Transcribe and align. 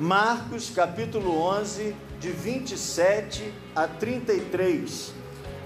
Marcos 0.00 0.70
capítulo 0.70 1.42
11, 1.42 1.94
de 2.18 2.30
27 2.30 3.52
a 3.76 3.86
33. 3.86 5.12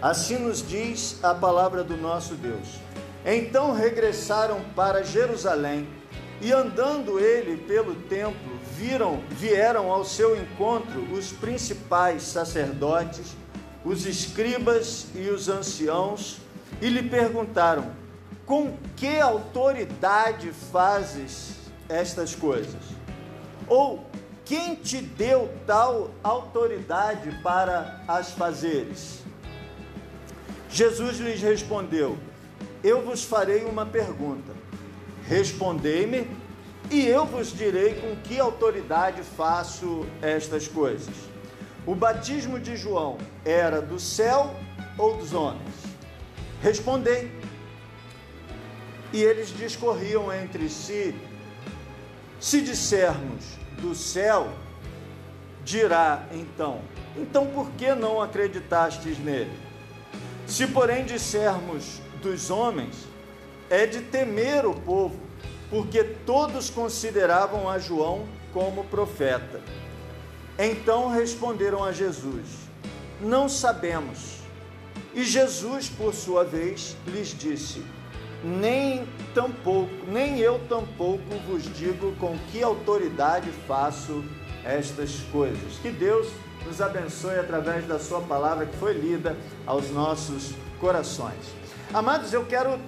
Assim 0.03 0.38
nos 0.38 0.60
diz 0.60 1.22
a 1.22 1.33
palavra 1.33 1.84
do 1.84 1.96
nosso 1.96 2.34
Deus. 2.34 2.81
Então 3.25 3.73
regressaram 3.73 4.60
para 4.75 5.05
Jerusalém 5.05 5.86
e 6.41 6.50
andando 6.50 7.20
ele 7.20 7.58
pelo 7.58 7.94
templo, 7.94 8.59
viram, 8.77 9.23
vieram 9.30 9.92
ao 9.92 10.04
seu 10.04 10.36
encontro 10.36 11.00
os 11.12 11.30
principais 11.30 12.24
sacerdotes, 12.24 13.36
os 13.84 14.04
escribas 14.04 15.06
e 15.14 15.28
os 15.28 15.48
anciãos 15.48 16.38
e 16.82 16.88
lhe 16.88 17.08
perguntaram: 17.08 17.92
Com 18.44 18.76
que 18.96 19.20
autoridade 19.20 20.50
fazes 20.72 21.54
estas 21.88 22.34
coisas? 22.34 22.82
Ou 23.68 24.04
quem 24.45 24.74
te 24.74 25.00
deu 25.00 25.50
tal 25.66 26.11
autoridade 26.22 27.30
para 27.43 28.03
as 28.07 28.30
fazeres? 28.30 29.22
Jesus 30.68 31.18
lhes 31.18 31.40
respondeu: 31.40 32.19
Eu 32.83 33.03
vos 33.03 33.25
farei 33.25 33.65
uma 33.65 33.87
pergunta. 33.87 34.53
Respondei-me, 35.27 36.29
e 36.91 37.07
eu 37.07 37.25
vos 37.25 37.53
direi 37.53 37.95
com 37.95 38.15
que 38.17 38.39
autoridade 38.39 39.23
faço 39.23 40.05
estas 40.20 40.69
coisas. 40.69 41.15
O 41.87 41.95
batismo 41.95 42.61
de 42.61 42.77
João 42.77 43.17
era 43.45 43.81
do 43.81 43.98
céu 43.98 44.55
ou 44.98 45.17
dos 45.17 45.33
homens? 45.33 45.75
Respondei. 46.62 47.31
E 49.11 49.23
eles 49.23 49.56
discorriam 49.56 50.31
entre 50.33 50.69
si: 50.69 51.15
Se 52.39 52.61
dissermos 52.61 53.64
do 53.80 53.95
céu, 53.95 54.52
dirá 55.64 56.27
então: 56.33 56.80
Então 57.16 57.47
por 57.47 57.70
que 57.72 57.94
não 57.94 58.20
acreditastes 58.20 59.19
nele? 59.19 59.53
Se, 60.47 60.66
porém, 60.66 61.05
dissermos 61.05 62.00
dos 62.22 62.50
homens, 62.50 63.06
é 63.70 63.86
de 63.86 64.03
temer 64.03 64.66
o 64.66 64.75
povo, 64.75 65.19
porque 65.70 66.05
todos 66.05 66.69
consideravam 66.69 67.69
a 67.69 67.78
João 67.78 68.27
como 68.53 68.84
profeta. 68.84 69.61
Então 70.59 71.09
responderam 71.09 71.83
a 71.83 71.92
Jesus: 71.92 72.47
Não 73.20 73.48
sabemos. 73.48 74.34
E 75.14 75.25
Jesus, 75.25 75.88
por 75.88 76.12
sua 76.12 76.44
vez, 76.44 76.97
lhes 77.06 77.28
disse: 77.28 77.84
Nem 78.45 79.06
tampouco, 79.34 79.91
nem 80.06 80.39
eu 80.39 80.61
tampouco 80.69 81.25
vos 81.47 81.62
digo 81.75 82.14
com 82.17 82.37
que 82.53 82.62
autoridade 82.62 83.50
faço 83.67 84.23
estas 84.64 85.20
coisas. 85.33 85.78
Que 85.81 85.91
Deus 85.91 86.28
nos 86.67 86.81
abençoe 86.81 87.39
através 87.39 87.87
da 87.87 87.98
sua 87.98 88.20
palavra 88.20 88.67
que 88.67 88.77
foi 88.77 88.92
lida 88.92 89.37
aos 89.67 89.91
nossos 89.91 90.53
corações. 90.78 91.55
Amados, 91.92 92.33
eu 92.33 92.45
quero 92.45 92.78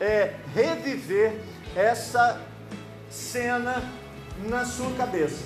é, 0.00 0.34
reviver 0.54 1.36
essa 1.74 2.40
cena 3.10 3.82
na 4.48 4.64
sua 4.64 4.90
cabeça, 4.92 5.44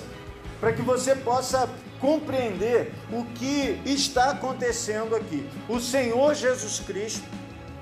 para 0.59 0.73
que 0.73 0.81
você 0.81 1.15
possa 1.15 1.69
compreender 1.99 2.93
o 3.11 3.25
que 3.25 3.79
está 3.85 4.31
acontecendo 4.31 5.15
aqui. 5.15 5.47
O 5.67 5.79
Senhor 5.79 6.33
Jesus 6.33 6.79
Cristo, 6.79 7.27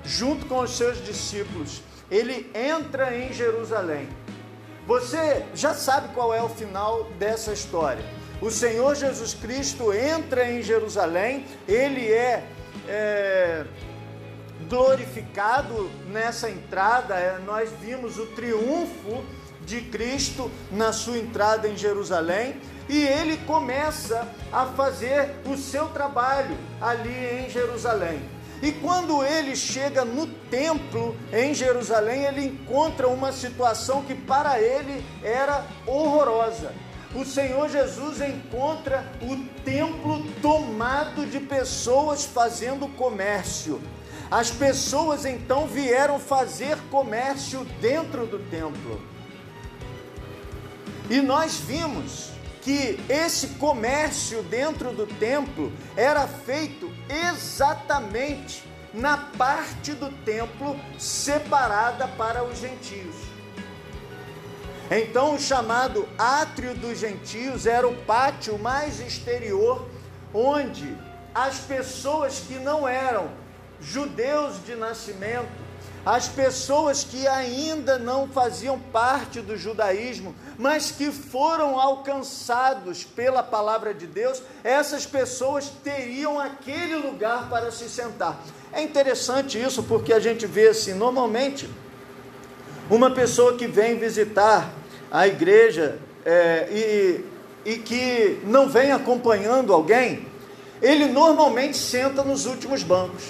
junto 0.06 0.46
com 0.46 0.60
os 0.60 0.76
seus 0.76 1.04
discípulos, 1.04 1.82
ele 2.10 2.50
entra 2.54 3.16
em 3.16 3.32
Jerusalém. 3.32 4.08
Você 4.86 5.44
já 5.54 5.74
sabe 5.74 6.14
qual 6.14 6.32
é 6.32 6.40
o 6.40 6.48
final 6.48 7.04
dessa 7.18 7.52
história. 7.52 8.04
O 8.40 8.50
Senhor 8.50 8.94
Jesus 8.94 9.34
Cristo 9.34 9.92
entra 9.92 10.48
em 10.48 10.62
Jerusalém, 10.62 11.44
ele 11.66 12.08
é, 12.08 12.46
é 12.86 13.64
glorificado 14.68 15.90
nessa 16.08 16.48
entrada. 16.48 17.14
É, 17.14 17.38
nós 17.40 17.70
vimos 17.80 18.18
o 18.18 18.26
triunfo 18.26 19.24
de 19.64 19.80
Cristo 19.80 20.50
na 20.70 20.92
sua 20.92 21.18
entrada 21.18 21.66
em 21.66 21.76
Jerusalém 21.76 22.60
e 22.88 23.04
ele 23.04 23.38
começa 23.38 24.28
a 24.52 24.66
fazer 24.66 25.34
o 25.44 25.56
seu 25.56 25.88
trabalho 25.88 26.56
ali 26.80 27.44
em 27.44 27.50
Jerusalém. 27.50 28.35
E 28.62 28.72
quando 28.72 29.22
ele 29.22 29.54
chega 29.54 30.04
no 30.04 30.26
templo 30.26 31.16
em 31.32 31.54
Jerusalém, 31.54 32.24
ele 32.24 32.46
encontra 32.46 33.06
uma 33.06 33.30
situação 33.32 34.02
que 34.02 34.14
para 34.14 34.60
ele 34.60 35.04
era 35.22 35.64
horrorosa. 35.86 36.72
O 37.14 37.24
Senhor 37.24 37.68
Jesus 37.68 38.20
encontra 38.20 39.10
o 39.22 39.36
templo 39.62 40.24
tomado 40.42 41.26
de 41.26 41.40
pessoas 41.40 42.24
fazendo 42.24 42.88
comércio. 42.88 43.80
As 44.30 44.50
pessoas 44.50 45.24
então 45.24 45.66
vieram 45.66 46.18
fazer 46.18 46.76
comércio 46.90 47.64
dentro 47.80 48.26
do 48.26 48.38
templo. 48.50 49.00
E 51.08 51.20
nós 51.20 51.56
vimos 51.56 52.32
que 52.66 52.98
esse 53.08 53.46
comércio 53.60 54.42
dentro 54.42 54.90
do 54.90 55.06
templo 55.06 55.72
era 55.96 56.26
feito 56.26 56.92
exatamente 57.08 58.64
na 58.92 59.16
parte 59.16 59.92
do 59.92 60.10
templo 60.24 60.76
separada 60.98 62.08
para 62.08 62.42
os 62.42 62.58
gentios. 62.58 63.14
Então, 64.90 65.36
o 65.36 65.38
chamado 65.38 66.08
átrio 66.18 66.74
dos 66.74 66.98
gentios 66.98 67.66
era 67.66 67.86
o 67.86 67.94
pátio 68.02 68.58
mais 68.58 68.98
exterior, 68.98 69.88
onde 70.34 70.92
as 71.32 71.60
pessoas 71.60 72.40
que 72.40 72.54
não 72.54 72.88
eram 72.88 73.30
judeus 73.80 74.56
de 74.64 74.74
nascimento, 74.74 75.65
as 76.06 76.28
pessoas 76.28 77.02
que 77.02 77.26
ainda 77.26 77.98
não 77.98 78.28
faziam 78.28 78.78
parte 78.78 79.40
do 79.40 79.56
judaísmo, 79.56 80.36
mas 80.56 80.92
que 80.92 81.10
foram 81.10 81.80
alcançados 81.80 83.02
pela 83.02 83.42
palavra 83.42 83.92
de 83.92 84.06
Deus, 84.06 84.40
essas 84.62 85.04
pessoas 85.04 85.68
teriam 85.82 86.38
aquele 86.38 86.94
lugar 86.94 87.50
para 87.50 87.72
se 87.72 87.88
sentar. 87.88 88.40
É 88.72 88.80
interessante 88.80 89.60
isso 89.60 89.82
porque 89.82 90.12
a 90.12 90.20
gente 90.20 90.46
vê 90.46 90.68
assim, 90.68 90.94
normalmente, 90.94 91.68
uma 92.88 93.10
pessoa 93.10 93.56
que 93.56 93.66
vem 93.66 93.98
visitar 93.98 94.70
a 95.10 95.26
igreja 95.26 95.98
é, 96.24 96.68
e, 96.70 97.24
e 97.72 97.78
que 97.78 98.40
não 98.44 98.68
vem 98.68 98.92
acompanhando 98.92 99.72
alguém, 99.72 100.24
ele 100.80 101.06
normalmente 101.06 101.76
senta 101.76 102.22
nos 102.22 102.46
últimos 102.46 102.84
bancos. 102.84 103.24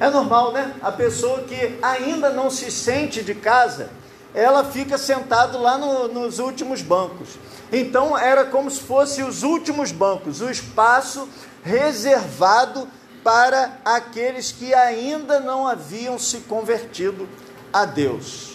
É 0.00 0.08
normal, 0.10 0.52
né? 0.52 0.74
A 0.80 0.92
pessoa 0.92 1.42
que 1.42 1.78
ainda 1.82 2.30
não 2.30 2.50
se 2.50 2.70
sente 2.70 3.22
de 3.22 3.34
casa, 3.34 3.90
ela 4.34 4.64
fica 4.64 4.96
sentado 4.96 5.58
lá 5.58 5.76
no, 5.76 6.08
nos 6.08 6.38
últimos 6.38 6.82
bancos. 6.82 7.30
Então 7.72 8.16
era 8.16 8.44
como 8.44 8.70
se 8.70 8.80
fosse 8.80 9.22
os 9.22 9.42
últimos 9.42 9.90
bancos, 9.90 10.40
o 10.40 10.50
espaço 10.50 11.28
reservado 11.62 12.88
para 13.24 13.78
aqueles 13.84 14.52
que 14.52 14.72
ainda 14.72 15.40
não 15.40 15.66
haviam 15.66 16.18
se 16.18 16.38
convertido 16.38 17.28
a 17.72 17.84
Deus. 17.84 18.54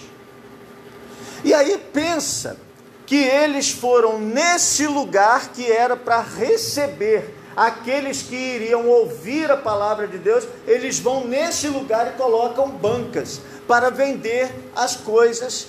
E 1.44 1.54
aí 1.54 1.78
pensa 1.92 2.58
que 3.06 3.18
eles 3.18 3.70
foram 3.70 4.18
nesse 4.18 4.88
lugar 4.88 5.50
que 5.50 5.70
era 5.70 5.96
para 5.96 6.22
receber 6.22 7.33
aqueles 7.56 8.22
que 8.22 8.36
iriam 8.36 8.88
ouvir 8.88 9.52
a 9.52 9.58
palavra 9.58 10.08
de 10.08 10.18
Deus, 10.18 10.48
eles 10.68 11.00
vão 11.00 11.26
nesse 11.26 11.68
lugar 11.68 12.08
e 12.08 12.18
colocam 12.18 12.70
bancas 12.70 13.42
para 13.68 13.90
vender 13.90 14.52
as 14.76 14.96
coisas 14.96 15.68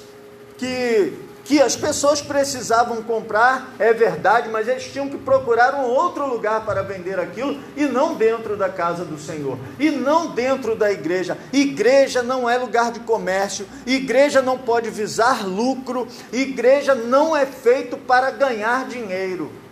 que, 0.56 1.12
que 1.44 1.60
as 1.60 1.76
pessoas 1.76 2.20
precisavam 2.20 3.02
comprar, 3.02 3.74
é 3.78 3.92
verdade, 3.92 4.48
mas 4.48 4.68
eles 4.68 4.84
tinham 4.84 5.08
que 5.08 5.18
procurar 5.18 5.74
um 5.74 5.84
outro 5.84 6.26
lugar 6.26 6.64
para 6.64 6.82
vender 6.82 7.18
aquilo 7.18 7.60
e 7.76 7.84
não 7.84 8.14
dentro 8.14 8.56
da 8.56 8.68
casa 8.68 9.04
do 9.04 9.18
Senhor, 9.18 9.58
e 9.78 9.90
não 9.90 10.28
dentro 10.28 10.74
da 10.74 10.90
igreja. 10.90 11.36
Igreja 11.52 12.22
não 12.22 12.48
é 12.48 12.56
lugar 12.56 12.90
de 12.92 13.00
comércio, 13.00 13.66
igreja 13.86 14.40
não 14.40 14.58
pode 14.58 14.90
visar 14.90 15.46
lucro, 15.46 16.08
igreja 16.32 16.94
não 16.94 17.36
é 17.36 17.46
feito 17.46 17.96
para 17.96 18.30
ganhar 18.30 18.86
dinheiro. 18.86 19.63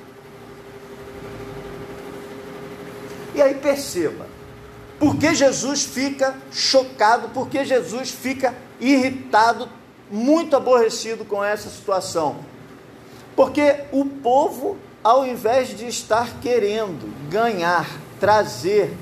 E 3.34 3.40
aí 3.40 3.54
perceba, 3.54 4.26
por 4.98 5.16
que 5.16 5.34
Jesus 5.34 5.84
fica 5.84 6.36
chocado, 6.52 7.28
por 7.30 7.48
que 7.48 7.64
Jesus 7.64 8.10
fica 8.10 8.54
irritado, 8.80 9.68
muito 10.10 10.54
aborrecido 10.54 11.24
com 11.24 11.42
essa 11.42 11.68
situação? 11.70 12.36
Porque 13.34 13.84
o 13.90 14.04
povo, 14.04 14.76
ao 15.02 15.26
invés 15.26 15.76
de 15.76 15.86
estar 15.86 16.40
querendo 16.40 17.12
ganhar, 17.30 17.88
trazer 18.20 18.94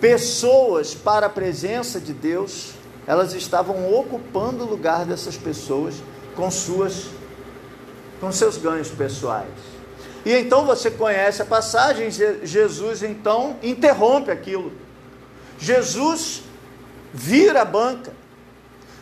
pessoas 0.00 0.94
para 0.94 1.26
a 1.26 1.30
presença 1.30 2.00
de 2.00 2.12
Deus, 2.12 2.72
elas 3.06 3.34
estavam 3.34 3.94
ocupando 3.94 4.64
o 4.64 4.68
lugar 4.68 5.04
dessas 5.04 5.36
pessoas 5.36 5.94
com 6.34 6.50
suas 6.50 7.06
com 8.20 8.32
seus 8.32 8.56
ganhos 8.56 8.88
pessoais. 8.88 9.75
E 10.26 10.34
então 10.34 10.66
você 10.66 10.90
conhece 10.90 11.40
a 11.40 11.44
passagem, 11.44 12.10
Jesus 12.10 13.04
então 13.04 13.58
interrompe 13.62 14.28
aquilo. 14.28 14.72
Jesus 15.56 16.42
vira 17.14 17.62
a 17.62 17.64
banca. 17.64 18.12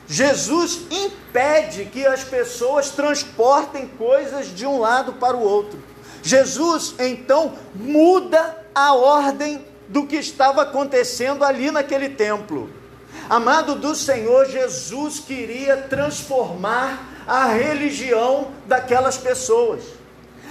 Jesus 0.06 0.81
impede 0.91 1.87
que 1.87 2.05
as 2.05 2.23
pessoas 2.23 2.91
transportem 2.91 3.88
coisas 3.88 4.55
de 4.55 4.67
um 4.67 4.79
lado 4.79 5.15
para 5.15 5.35
o 5.35 5.41
outro. 5.41 5.82
Jesus 6.23 6.94
então 6.99 7.55
muda 7.75 8.62
a 8.75 8.93
ordem 8.93 9.65
do 9.88 10.06
que 10.06 10.17
estava 10.17 10.61
acontecendo 10.61 11.43
ali 11.43 11.71
naquele 11.71 12.11
templo. 12.11 12.69
Amado 13.31 13.76
do 13.76 13.94
Senhor, 13.94 14.44
Jesus 14.44 15.21
queria 15.21 15.79
transformar 15.88 17.25
a 17.26 17.47
religião 17.47 18.49
daquelas 18.67 19.17
pessoas. 19.17 19.94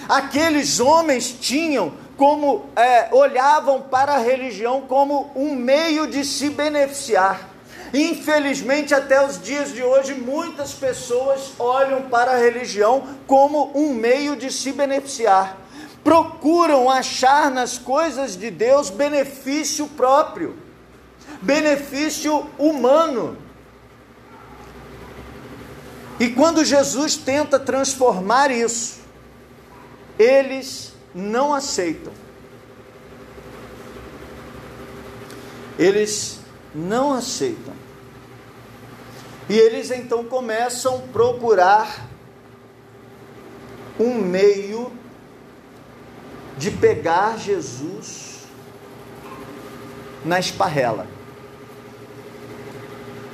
Aqueles 0.08 0.80
homens 0.80 1.36
tinham 1.40 1.94
como 2.18 2.66
é, 2.76 3.10
olhavam 3.12 3.82
para 3.82 4.14
a 4.14 4.18
religião 4.18 4.82
como 4.82 5.32
um 5.36 5.56
meio 5.56 6.08
de 6.08 6.24
se 6.24 6.50
beneficiar. 6.50 7.50
Infelizmente, 7.94 8.94
até 8.94 9.24
os 9.24 9.40
dias 9.40 9.72
de 9.72 9.84
hoje, 9.84 10.16
muitas 10.16 10.74
pessoas 10.74 11.52
olham 11.60 12.04
para 12.04 12.32
a 12.32 12.38
religião 12.38 13.08
como 13.28 13.72
um 13.76 13.94
meio 13.94 14.36
de 14.36 14.52
se 14.52 14.72
beneficiar. 14.72 15.58
Procuram 16.04 16.90
achar 16.90 17.52
nas 17.52 17.78
coisas 17.78 18.36
de 18.36 18.50
Deus 18.50 18.90
benefício 18.90 19.86
próprio, 19.88 20.58
benefício 21.42 22.50
humano. 22.58 23.38
E 26.20 26.30
quando 26.30 26.66
Jesus 26.66 27.16
tenta 27.16 27.60
transformar 27.60 28.50
isso, 28.50 29.03
eles 30.18 30.94
não 31.14 31.54
aceitam. 31.54 32.14
Eles 35.78 36.40
não 36.74 37.14
aceitam. 37.14 37.74
E 39.50 39.58
eles 39.58 39.92
então 39.92 40.24
começam 40.24 40.96
a 40.96 41.12
procurar 41.12 42.08
um 44.00 44.16
meio 44.16 44.92
de 46.58 46.72
pegar 46.72 47.38
Jesus 47.38 48.44
na 50.24 50.40
esparrela. 50.40 51.08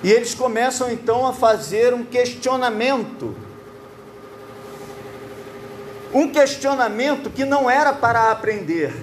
E 0.03 0.11
eles 0.11 0.33
começam 0.33 0.89
então 0.89 1.27
a 1.27 1.33
fazer 1.33 1.93
um 1.93 2.05
questionamento. 2.05 3.35
Um 6.13 6.29
questionamento 6.31 7.29
que 7.29 7.45
não 7.45 7.69
era 7.69 7.93
para 7.93 8.31
aprender, 8.31 8.93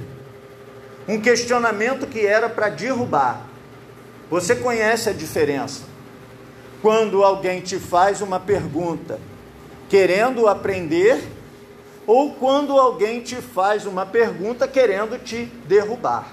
um 1.06 1.20
questionamento 1.20 2.06
que 2.06 2.26
era 2.26 2.49
para 2.49 2.69
derrubar. 2.69 3.47
Você 4.29 4.56
conhece 4.56 5.08
a 5.08 5.12
diferença? 5.12 5.82
Quando 6.82 7.23
alguém 7.23 7.61
te 7.61 7.79
faz 7.79 8.20
uma 8.20 8.41
pergunta 8.41 9.20
querendo 9.88 10.49
aprender, 10.49 11.23
ou 12.06 12.35
quando 12.35 12.79
alguém 12.79 13.20
te 13.20 13.37
faz 13.37 13.87
uma 13.87 14.06
pergunta 14.06 14.69
querendo 14.69 15.19
te 15.23 15.47
derrubar. 15.67 16.32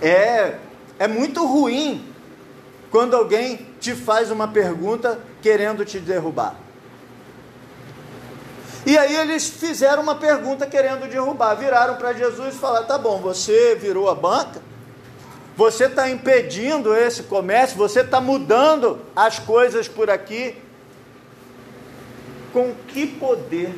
É, 0.00 0.58
é 0.98 1.06
muito 1.06 1.46
ruim 1.46 2.04
quando 2.90 3.16
alguém 3.16 3.68
te 3.80 3.94
faz 3.94 4.30
uma 4.30 4.48
pergunta 4.48 5.18
querendo 5.42 5.84
te 5.84 5.98
derrubar. 5.98 6.56
E 8.86 8.96
aí 8.96 9.14
eles 9.14 9.48
fizeram 9.48 10.02
uma 10.02 10.14
pergunta 10.14 10.66
querendo 10.66 11.08
derrubar, 11.08 11.54
viraram 11.54 11.96
para 11.96 12.12
Jesus 12.12 12.54
e 12.54 12.58
falaram: 12.58 12.86
tá 12.86 12.96
bom, 12.96 13.20
você 13.20 13.74
virou 13.74 14.08
a 14.08 14.14
banca, 14.14 14.62
você 15.56 15.84
está 15.84 16.08
impedindo 16.08 16.94
esse 16.94 17.24
comércio, 17.24 17.76
você 17.76 18.00
está 18.00 18.20
mudando 18.20 19.00
as 19.14 19.38
coisas 19.38 19.86
por 19.86 20.08
aqui. 20.08 20.56
Com 22.52 22.74
que 22.88 23.06
poder, 23.06 23.74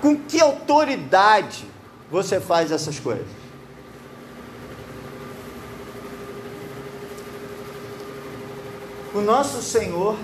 com 0.00 0.16
que 0.16 0.40
autoridade 0.40 1.64
você 2.10 2.40
faz 2.40 2.72
essas 2.72 2.98
coisas? 2.98 3.43
O 9.14 9.20
nosso 9.20 9.62
Senhor, 9.62 10.16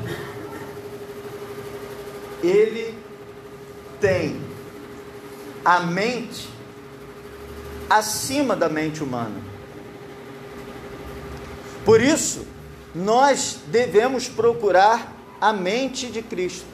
Ele 2.42 2.98
tem 4.00 4.40
a 5.64 5.80
mente 5.80 6.48
acima 7.88 8.56
da 8.56 8.68
mente 8.68 9.02
humana. 9.02 9.40
Por 11.84 12.00
isso, 12.00 12.46
nós 12.94 13.60
devemos 13.66 14.28
procurar 14.28 15.12
a 15.40 15.52
mente 15.52 16.06
de 16.06 16.22
Cristo. 16.22 16.66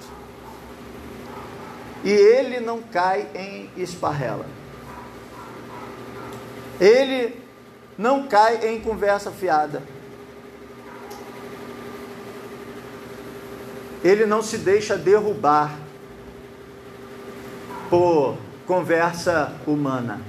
E 2.05 2.11
ele 2.11 2.61
não 2.61 2.81
cai 2.83 3.29
em 3.35 3.71
esparrela. 3.77 4.47
Ele 6.81 7.41
não 7.97 8.29
cai 8.29 8.69
em 8.69 8.81
conversa 8.81 9.31
fiada. 9.31 9.83
Ele 14.03 14.27
não 14.27 14.43
se 14.43 14.59
deixa 14.59 14.97
derrubar 14.97 15.73
por 17.89 18.37
conversa 18.67 19.53
humana. 19.67 20.21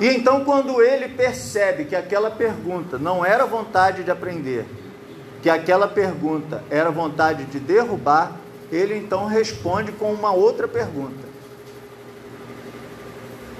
E 0.00 0.08
então, 0.08 0.44
quando 0.44 0.82
ele 0.82 1.08
percebe 1.08 1.86
que 1.86 1.96
aquela 1.96 2.30
pergunta 2.30 2.98
não 2.98 3.24
era 3.24 3.46
vontade 3.46 4.04
de 4.04 4.10
aprender, 4.10 4.66
que 5.42 5.48
aquela 5.48 5.88
pergunta 5.88 6.62
era 6.68 6.90
vontade 6.90 7.44
de 7.44 7.58
derrubar, 7.58 8.32
ele 8.70 8.96
então 8.96 9.26
responde 9.26 9.92
com 9.92 10.12
uma 10.12 10.32
outra 10.32 10.68
pergunta. 10.68 11.26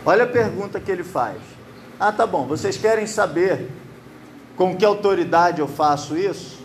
Olha 0.05 0.25
a 0.25 0.27
pergunta 0.27 0.79
que 0.79 0.91
ele 0.91 1.05
faz. 1.05 1.39
Ah, 1.99 2.13
tá 2.13 2.27
bom, 2.27 2.47
vocês 2.47 2.77
querem 2.77 3.07
saber 3.07 3.71
com 4.57 4.77
que 4.77 4.85
autoridade 4.85 5.61
eu 5.61 5.69
faço 5.69 6.17
isso? 6.17 6.56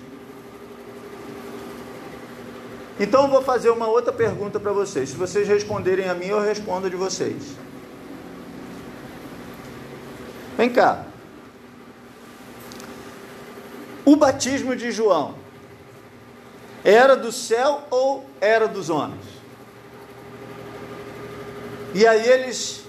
Então 3.01 3.27
vou 3.27 3.41
fazer 3.41 3.71
uma 3.71 3.87
outra 3.87 4.13
pergunta 4.13 4.59
para 4.59 4.71
vocês. 4.71 5.09
Se 5.09 5.15
vocês 5.15 5.47
responderem 5.47 6.07
a 6.07 6.13
mim, 6.13 6.27
eu 6.27 6.39
respondo 6.39 6.87
de 6.87 6.95
vocês. 6.95 7.55
Vem 10.55 10.69
cá. 10.69 11.03
O 14.05 14.15
batismo 14.15 14.75
de 14.75 14.91
João 14.91 15.33
era 16.83 17.15
do 17.15 17.31
céu 17.31 17.87
ou 17.89 18.23
era 18.39 18.67
dos 18.67 18.91
homens? 18.91 19.25
E 21.95 22.05
aí 22.05 22.23
eles 22.27 22.83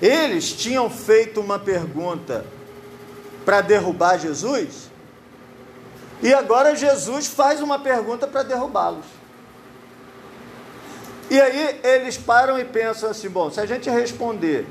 eles 0.00 0.52
tinham 0.54 0.88
feito 0.88 1.38
uma 1.38 1.58
pergunta 1.58 2.46
para 3.44 3.60
derrubar 3.60 4.18
Jesus 4.18 4.90
e 6.22 6.32
agora 6.32 6.74
Jesus 6.74 7.26
faz 7.26 7.60
uma 7.60 7.78
pergunta 7.78 8.26
para 8.26 8.42
derrubá-los. 8.42 9.04
E 11.28 11.40
aí 11.40 11.80
eles 11.82 12.16
param 12.16 12.58
e 12.58 12.64
pensam 12.64 13.10
assim: 13.10 13.28
bom, 13.28 13.50
se 13.50 13.60
a 13.60 13.66
gente 13.66 13.90
responder 13.90 14.66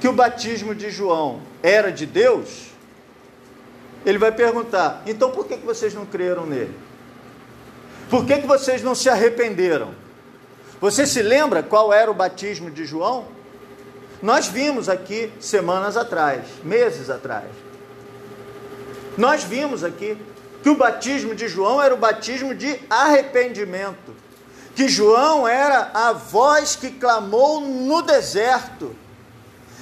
que 0.00 0.08
o 0.08 0.12
batismo 0.12 0.74
de 0.74 0.90
João 0.90 1.40
era 1.62 1.90
de 1.90 2.06
Deus, 2.06 2.68
ele 4.04 4.18
vai 4.18 4.32
perguntar: 4.32 5.02
então 5.06 5.30
por 5.30 5.46
que, 5.46 5.56
que 5.56 5.66
vocês 5.66 5.92
não 5.92 6.06
creram 6.06 6.46
nele? 6.46 6.74
Por 8.08 8.24
que, 8.24 8.38
que 8.38 8.46
vocês 8.46 8.82
não 8.82 8.94
se 8.94 9.08
arrependeram? 9.08 9.94
Você 10.80 11.06
se 11.06 11.22
lembra 11.22 11.62
qual 11.62 11.92
era 11.92 12.10
o 12.10 12.14
batismo 12.14 12.70
de 12.70 12.84
João? 12.84 13.26
Nós 14.22 14.46
vimos 14.46 14.88
aqui 14.88 15.32
semanas 15.40 15.96
atrás, 15.96 16.44
meses 16.62 17.10
atrás. 17.10 17.50
Nós 19.16 19.42
vimos 19.42 19.82
aqui 19.82 20.16
que 20.62 20.68
o 20.68 20.76
batismo 20.76 21.34
de 21.34 21.48
João 21.48 21.82
era 21.82 21.94
o 21.94 21.98
batismo 21.98 22.54
de 22.54 22.78
arrependimento, 22.90 24.14
que 24.74 24.88
João 24.88 25.46
era 25.46 25.90
a 25.94 26.12
voz 26.12 26.76
que 26.76 26.90
clamou 26.90 27.60
no 27.60 28.02
deserto 28.02 28.94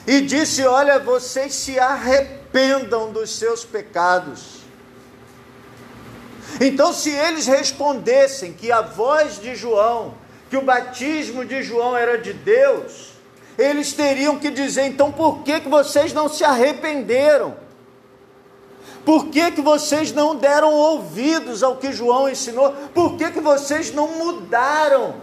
e 0.06 0.20
disse: 0.20 0.64
Olha, 0.64 0.98
vocês 0.98 1.54
se 1.54 1.78
arrependam 1.78 3.10
dos 3.10 3.30
seus 3.30 3.64
pecados. 3.64 4.62
Então, 6.60 6.92
se 6.92 7.10
eles 7.10 7.46
respondessem 7.46 8.52
que 8.52 8.70
a 8.70 8.80
voz 8.80 9.40
de 9.40 9.56
João, 9.56 10.14
que 10.48 10.56
o 10.56 10.62
batismo 10.62 11.44
de 11.44 11.62
João 11.62 11.96
era 11.96 12.16
de 12.16 12.32
Deus, 12.32 13.14
eles 13.58 13.92
teriam 13.92 14.38
que 14.38 14.50
dizer: 14.50 14.86
então 14.86 15.10
por 15.10 15.42
que, 15.42 15.60
que 15.60 15.68
vocês 15.68 16.12
não 16.12 16.28
se 16.28 16.44
arrependeram? 16.44 17.63
Por 19.04 19.26
que, 19.26 19.50
que 19.50 19.60
vocês 19.60 20.12
não 20.12 20.34
deram 20.34 20.72
ouvidos 20.72 21.62
ao 21.62 21.76
que 21.76 21.92
João 21.92 22.28
ensinou? 22.28 22.72
Por 22.94 23.16
que, 23.16 23.30
que 23.30 23.40
vocês 23.40 23.92
não 23.92 24.08
mudaram 24.08 25.16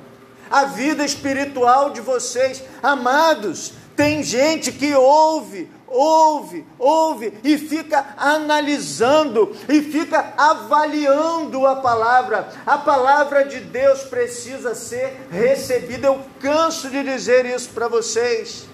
a 0.49 0.65
vida 0.65 1.03
espiritual 1.03 1.89
de 1.89 2.01
vocês? 2.01 2.63
Amados, 2.83 3.73
tem 3.95 4.23
gente 4.23 4.71
que 4.71 4.93
ouve, 4.93 5.69
ouve, 5.87 6.65
ouve 6.77 7.33
e 7.43 7.57
fica 7.57 8.15
analisando 8.17 9.55
e 9.67 9.81
fica 9.81 10.33
avaliando 10.37 11.65
a 11.65 11.77
palavra. 11.77 12.49
A 12.65 12.77
palavra 12.77 13.45
de 13.45 13.59
Deus 13.59 14.03
precisa 14.03 14.75
ser 14.75 15.27
recebida. 15.31 16.07
Eu 16.07 16.21
canso 16.39 16.89
de 16.89 17.03
dizer 17.03 17.45
isso 17.45 17.69
para 17.69 17.87
vocês. 17.87 18.70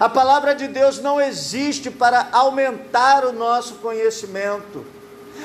A 0.00 0.08
palavra 0.08 0.54
de 0.54 0.68
Deus 0.68 1.00
não 1.00 1.20
existe 1.20 1.90
para 1.90 2.28
aumentar 2.32 3.24
o 3.24 3.32
nosso 3.32 3.76
conhecimento. 3.76 4.84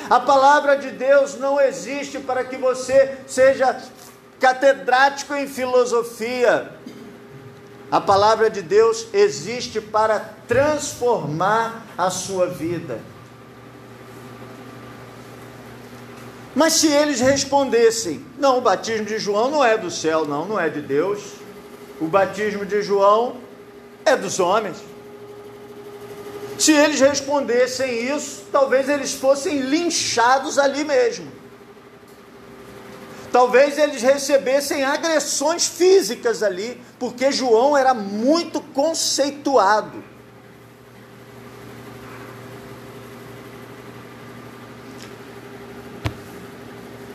A 0.10 0.20
palavra 0.20 0.76
de 0.76 0.92
Deus 0.92 1.36
não 1.36 1.60
existe 1.60 2.20
para 2.20 2.44
que 2.44 2.58
você 2.58 3.18
seja 3.26 3.82
catedrático 4.40 5.34
em 5.34 5.48
filosofia. 5.48 6.72
A 7.90 8.02
palavra 8.02 8.50
de 8.50 8.62
Deus 8.62 9.08
existe 9.14 9.80
para 9.80 10.20
transformar 10.48 11.86
a 11.98 12.10
sua 12.10 12.48
vida. 12.48 13.00
Mas 16.56 16.74
se 16.74 16.88
eles 16.88 17.20
respondessem: 17.20 18.26
não, 18.38 18.58
o 18.58 18.62
batismo 18.62 19.06
de 19.06 19.18
João 19.18 19.50
não 19.50 19.64
é 19.64 19.78
do 19.78 19.90
céu, 19.90 20.26
não, 20.26 20.46
não 20.46 20.60
é 20.60 20.70
de 20.70 20.82
Deus. 20.82 21.34
O 22.02 22.08
batismo 22.08 22.66
de 22.66 22.82
João 22.82 23.38
é 24.06 24.16
dos 24.16 24.40
homens. 24.40 24.78
Se 26.58 26.72
eles 26.72 27.00
respondessem 27.00 28.16
isso, 28.16 28.46
talvez 28.52 28.88
eles 28.88 29.14
fossem 29.14 29.60
linchados 29.60 30.58
ali 30.58 30.84
mesmo. 30.84 31.32
Talvez 33.32 33.78
eles 33.80 34.02
recebessem 34.04 34.86
agressões 34.86 35.68
físicas 35.68 36.44
ali, 36.44 36.80
porque 37.00 37.32
João 37.32 37.76
era 37.76 37.94
muito 37.94 38.62
conceituado. 38.62 40.04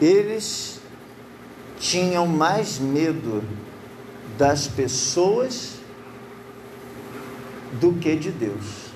Eles 0.01 0.81
tinham 1.79 2.27
mais 2.27 2.79
medo 2.79 3.45
das 4.37 4.67
pessoas 4.67 5.78
do 7.73 7.95
que 7.95 8.17
de 8.17 8.31
Deus. 8.31 8.89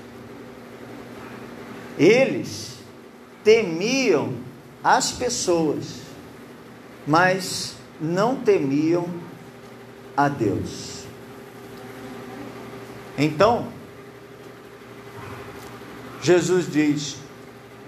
Eles 1.99 2.79
temiam 3.45 4.35
as 4.83 5.12
pessoas, 5.12 6.00
mas 7.07 7.75
não 8.00 8.37
temiam 8.37 9.09
a 10.17 10.29
Deus. 10.29 11.05
Então, 13.19 13.69
Jesus 16.23 16.71
diz: 16.71 17.17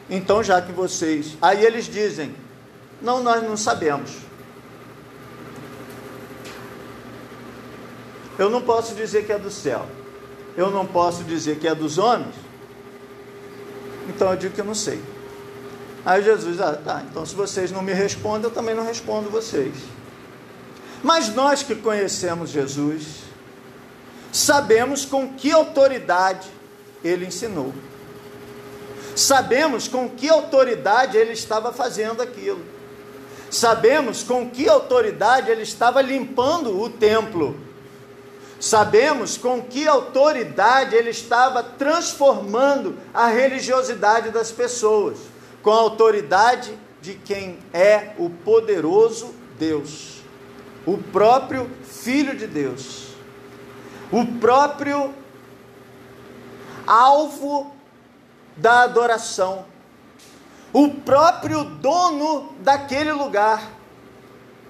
então 0.08 0.42
já 0.42 0.60
que 0.60 0.72
vocês. 0.72 1.36
Aí 1.40 1.64
eles 1.64 1.86
dizem: 1.86 2.34
não, 3.00 3.22
nós 3.22 3.42
não 3.42 3.56
sabemos. 3.56 4.12
Eu 8.38 8.50
não 8.50 8.60
posso 8.60 8.94
dizer 8.94 9.24
que 9.24 9.32
é 9.32 9.38
do 9.38 9.50
céu 9.50 9.86
eu 10.56 10.70
não 10.70 10.87
posso 10.87 11.25
dizer 11.25 11.58
que 11.58 11.66
é 11.66 11.75
dos 11.75 11.99
homens, 11.99 12.34
então 14.08 14.30
eu 14.30 14.37
digo 14.37 14.54
que 14.54 14.61
eu 14.61 14.64
não 14.64 14.75
sei. 14.75 15.00
Aí 16.04 16.23
Jesus, 16.23 16.61
ah, 16.61 16.75
tá, 16.75 17.02
então 17.11 17.25
se 17.25 17.34
vocês 17.34 17.73
não 17.73 17.82
me 17.82 17.92
respondem, 17.92 18.44
eu 18.44 18.50
também 18.50 18.75
não 18.75 18.84
respondo 18.84 19.30
vocês. 19.30 19.75
Mas 21.02 21.34
nós 21.34 21.62
que 21.62 21.75
conhecemos 21.75 22.50
Jesus, 22.50 23.25
sabemos 24.32 25.04
com 25.04 25.34
que 25.34 25.50
autoridade 25.50 26.49
ele 27.02 27.26
ensinou. 27.26 27.73
Sabemos 29.14 29.87
com 29.87 30.08
que 30.08 30.28
autoridade 30.28 31.16
ele 31.16 31.32
estava 31.32 31.73
fazendo 31.73 32.23
aquilo. 32.23 32.64
Sabemos 33.50 34.23
com 34.23 34.50
que 34.50 34.68
autoridade 34.68 35.50
ele 35.50 35.62
estava 35.62 36.02
limpando 36.02 36.80
o 36.80 36.90
templo. 36.90 37.56
Sabemos 38.64 39.37
com 39.37 39.61
que 39.61 39.87
autoridade 39.87 40.97
ele 40.97 41.11
estava 41.11 41.62
transformando 41.62 42.97
a 43.12 43.26
religiosidade 43.26 44.30
das 44.30 44.50
pessoas, 44.50 45.18
com 45.62 45.71
a 45.71 45.76
autoridade 45.76 46.73
de 47.02 47.12
quem 47.12 47.59
é 47.75 48.14
o 48.16 48.30
poderoso 48.30 49.35
Deus, 49.59 50.23
o 50.87 50.97
próprio 50.97 51.71
Filho 51.83 52.35
de 52.35 52.47
Deus, 52.47 53.09
o 54.11 54.25
próprio 54.40 55.12
alvo 56.87 57.71
da 58.56 58.80
adoração, 58.85 59.66
o 60.73 60.88
próprio 60.88 61.64
dono 61.64 62.54
daquele 62.61 63.12
lugar. 63.12 63.62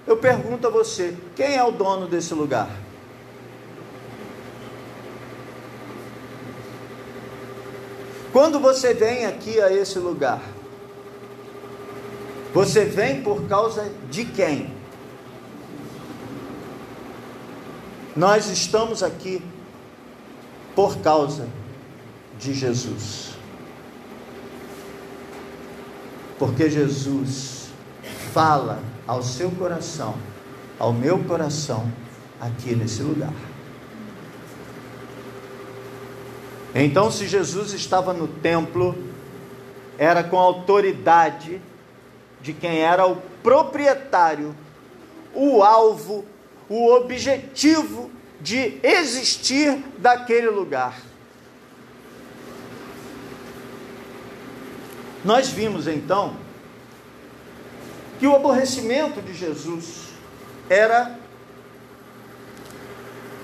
Eu 0.05 0.17
pergunto 0.17 0.67
a 0.67 0.69
você: 0.69 1.15
quem 1.33 1.55
é 1.55 1.63
o 1.63 1.71
dono 1.71 2.09
desse 2.09 2.33
lugar? 2.33 2.83
Quando 8.35 8.59
você 8.59 8.93
vem 8.93 9.25
aqui 9.25 9.61
a 9.61 9.71
esse 9.71 9.97
lugar, 9.97 10.41
você 12.53 12.83
vem 12.83 13.23
por 13.23 13.43
causa 13.43 13.89
de 14.11 14.25
quem? 14.25 14.73
Nós 18.13 18.49
estamos 18.49 19.01
aqui 19.01 19.41
por 20.75 20.97
causa 20.97 21.47
de 22.37 22.53
Jesus. 22.53 23.37
Porque 26.37 26.69
Jesus 26.69 27.69
fala 28.33 28.83
ao 29.07 29.23
seu 29.23 29.49
coração, 29.49 30.13
ao 30.77 30.91
meu 30.91 31.23
coração, 31.23 31.89
aqui 32.41 32.75
nesse 32.75 33.01
lugar. 33.01 33.54
Então, 36.77 37.09
se 37.09 37.25
Jesus 37.25 37.71
estava 37.71 38.11
no 38.11 38.27
templo, 38.27 38.93
era 39.97 40.21
com 40.21 40.37
autoridade 40.37 41.61
de 42.41 42.51
quem 42.51 42.79
era 42.79 43.07
o 43.07 43.15
proprietário, 43.41 44.53
o 45.33 45.63
alvo, 45.63 46.25
o 46.67 46.91
objetivo 46.91 48.11
de 48.41 48.77
existir 48.83 49.81
daquele 49.99 50.49
lugar. 50.49 50.99
Nós 55.23 55.47
vimos 55.47 55.87
então 55.87 56.35
que 58.19 58.27
o 58.27 58.35
aborrecimento 58.35 59.21
de 59.21 59.33
Jesus 59.33 60.09
era 60.69 61.17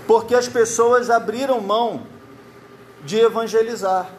porque 0.05 0.35
as 0.35 0.49
pessoas 0.49 1.09
abriram 1.09 1.61
mão 1.61 2.10
de 3.03 3.19
evangelizar. 3.19 4.09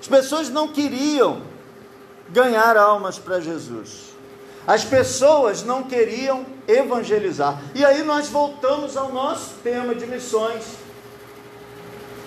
As 0.00 0.08
pessoas 0.08 0.48
não 0.48 0.68
queriam 0.68 1.42
ganhar 2.28 2.76
almas 2.76 3.18
para 3.18 3.40
Jesus. 3.40 4.12
As 4.66 4.84
pessoas 4.84 5.62
não 5.62 5.84
queriam 5.84 6.46
evangelizar. 6.68 7.60
E 7.74 7.84
aí 7.84 8.02
nós 8.02 8.28
voltamos 8.28 8.96
ao 8.96 9.12
nosso 9.12 9.54
tema 9.62 9.94
de 9.94 10.06
missões. 10.06 10.64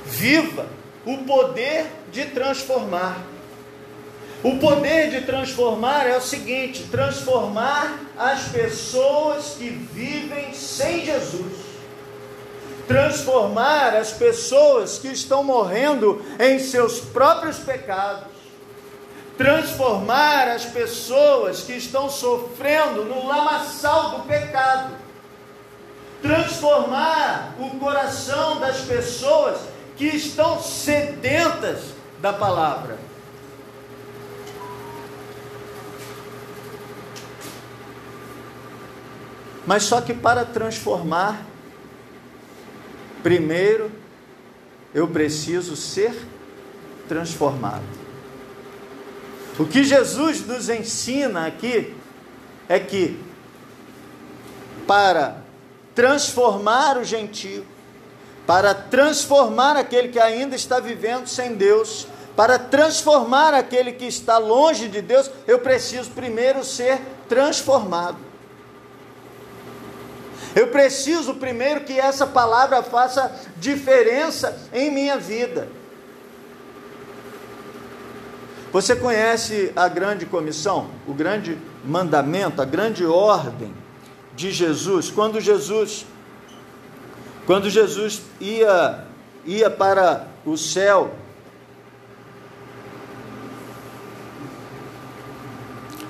Viva 0.05 0.67
o 1.05 1.19
poder 1.19 1.87
de 2.11 2.25
transformar. 2.25 3.17
O 4.43 4.57
poder 4.59 5.09
de 5.09 5.21
transformar 5.21 6.07
é 6.07 6.17
o 6.17 6.21
seguinte: 6.21 6.87
transformar 6.91 7.99
as 8.17 8.43
pessoas 8.49 9.55
que 9.57 9.69
vivem 9.69 10.53
sem 10.53 11.05
Jesus 11.05 11.64
transformar 12.87 13.95
as 13.95 14.11
pessoas 14.11 14.97
que 14.97 15.07
estão 15.07 15.43
morrendo 15.43 16.23
em 16.39 16.59
seus 16.59 16.99
próprios 16.99 17.57
pecados, 17.57 18.27
transformar 19.37 20.47
as 20.47 20.65
pessoas 20.65 21.61
que 21.61 21.73
estão 21.73 22.09
sofrendo 22.09 23.03
no 23.05 23.27
lamaçal 23.27 24.11
do 24.11 24.23
pecado, 24.23 24.93
transformar 26.21 27.55
o 27.59 27.77
coração 27.79 28.59
das 28.59 28.81
pessoas 28.81 29.59
que 29.97 30.05
estão 30.05 30.61
sedentas 30.61 31.79
da 32.19 32.33
palavra. 32.33 32.97
Mas 39.65 39.83
só 39.83 39.99
que 39.99 40.13
para 40.13 40.45
transformar 40.45 41.54
Primeiro, 43.25 43.91
eu 44.93 45.07
preciso 45.07 45.75
ser 45.75 46.15
transformado. 47.07 47.81
O 49.57 49.65
que 49.65 49.83
Jesus 49.83 50.45
nos 50.45 50.69
ensina 50.69 51.47
aqui 51.47 51.95
é 52.69 52.77
que 52.77 53.19
para 54.85 55.37
transformar 55.95 56.99
o 56.99 57.03
gentio, 57.03 57.65
para 58.45 58.75
transformar 58.75 59.75
aquele 59.75 60.09
que 60.09 60.19
ainda 60.19 60.55
está 60.55 60.79
vivendo 60.79 61.25
sem 61.25 61.55
Deus, 61.55 62.05
para 62.35 62.59
transformar 62.59 63.55
aquele 63.55 63.93
que 63.93 64.05
está 64.05 64.37
longe 64.37 64.87
de 64.87 65.01
Deus, 65.01 65.31
eu 65.47 65.57
preciso 65.57 66.11
primeiro 66.11 66.63
ser 66.63 67.01
transformado. 67.27 68.17
Eu 70.55 70.67
preciso 70.67 71.35
primeiro 71.35 71.81
que 71.81 71.99
essa 71.99 72.25
palavra 72.25 72.81
faça 72.81 73.29
diferença 73.57 74.57
em 74.73 74.89
minha 74.89 75.17
vida. 75.17 75.67
Você 78.71 78.95
conhece 78.95 79.71
a 79.75 79.87
grande 79.89 80.25
comissão, 80.25 80.89
o 81.05 81.13
grande 81.13 81.57
mandamento, 81.83 82.61
a 82.61 82.65
grande 82.65 83.05
ordem 83.05 83.73
de 84.33 84.51
Jesus? 84.51 85.11
Quando 85.11 85.41
Jesus 85.41 86.05
quando 87.45 87.69
Jesus 87.69 88.23
ia 88.39 89.05
ia 89.45 89.69
para 89.69 90.27
o 90.43 90.57
céu, 90.57 91.13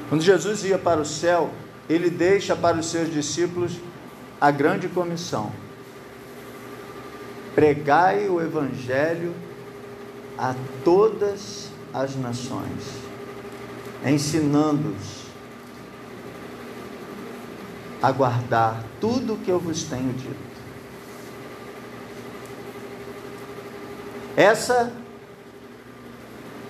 quando 0.08 0.22
Jesus 0.22 0.64
ia 0.64 0.78
para 0.78 1.02
o 1.02 1.06
céu, 1.06 1.52
ele 1.90 2.10
deixa 2.10 2.56
para 2.56 2.78
os 2.78 2.86
seus 2.86 3.12
discípulos 3.12 3.74
a 4.40 4.52
grande 4.52 4.88
comissão: 4.88 5.52
pregai 7.54 8.28
o 8.28 8.42
evangelho 8.42 9.34
a 10.38 10.54
todas 10.84 11.70
as 11.94 12.16
nações, 12.16 12.84
ensinando-os 14.06 15.26
a 18.02 18.12
guardar 18.12 18.84
tudo 19.00 19.34
o 19.34 19.38
que 19.38 19.50
eu 19.50 19.60
vos 19.60 19.84
tenho 19.84 20.14
dito. 20.14 20.56
Essa 24.36 24.92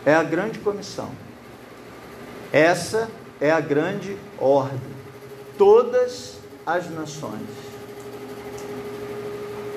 é 0.05 0.13
a 0.13 0.23
grande 0.23 0.59
comissão. 0.59 1.11
Essa 2.53 3.09
é 3.41 3.51
a 3.51 3.59
grande 3.59 4.15
ordem. 4.37 4.79
Todas 5.57 6.34
as 6.65 6.89
nações. 6.89 7.47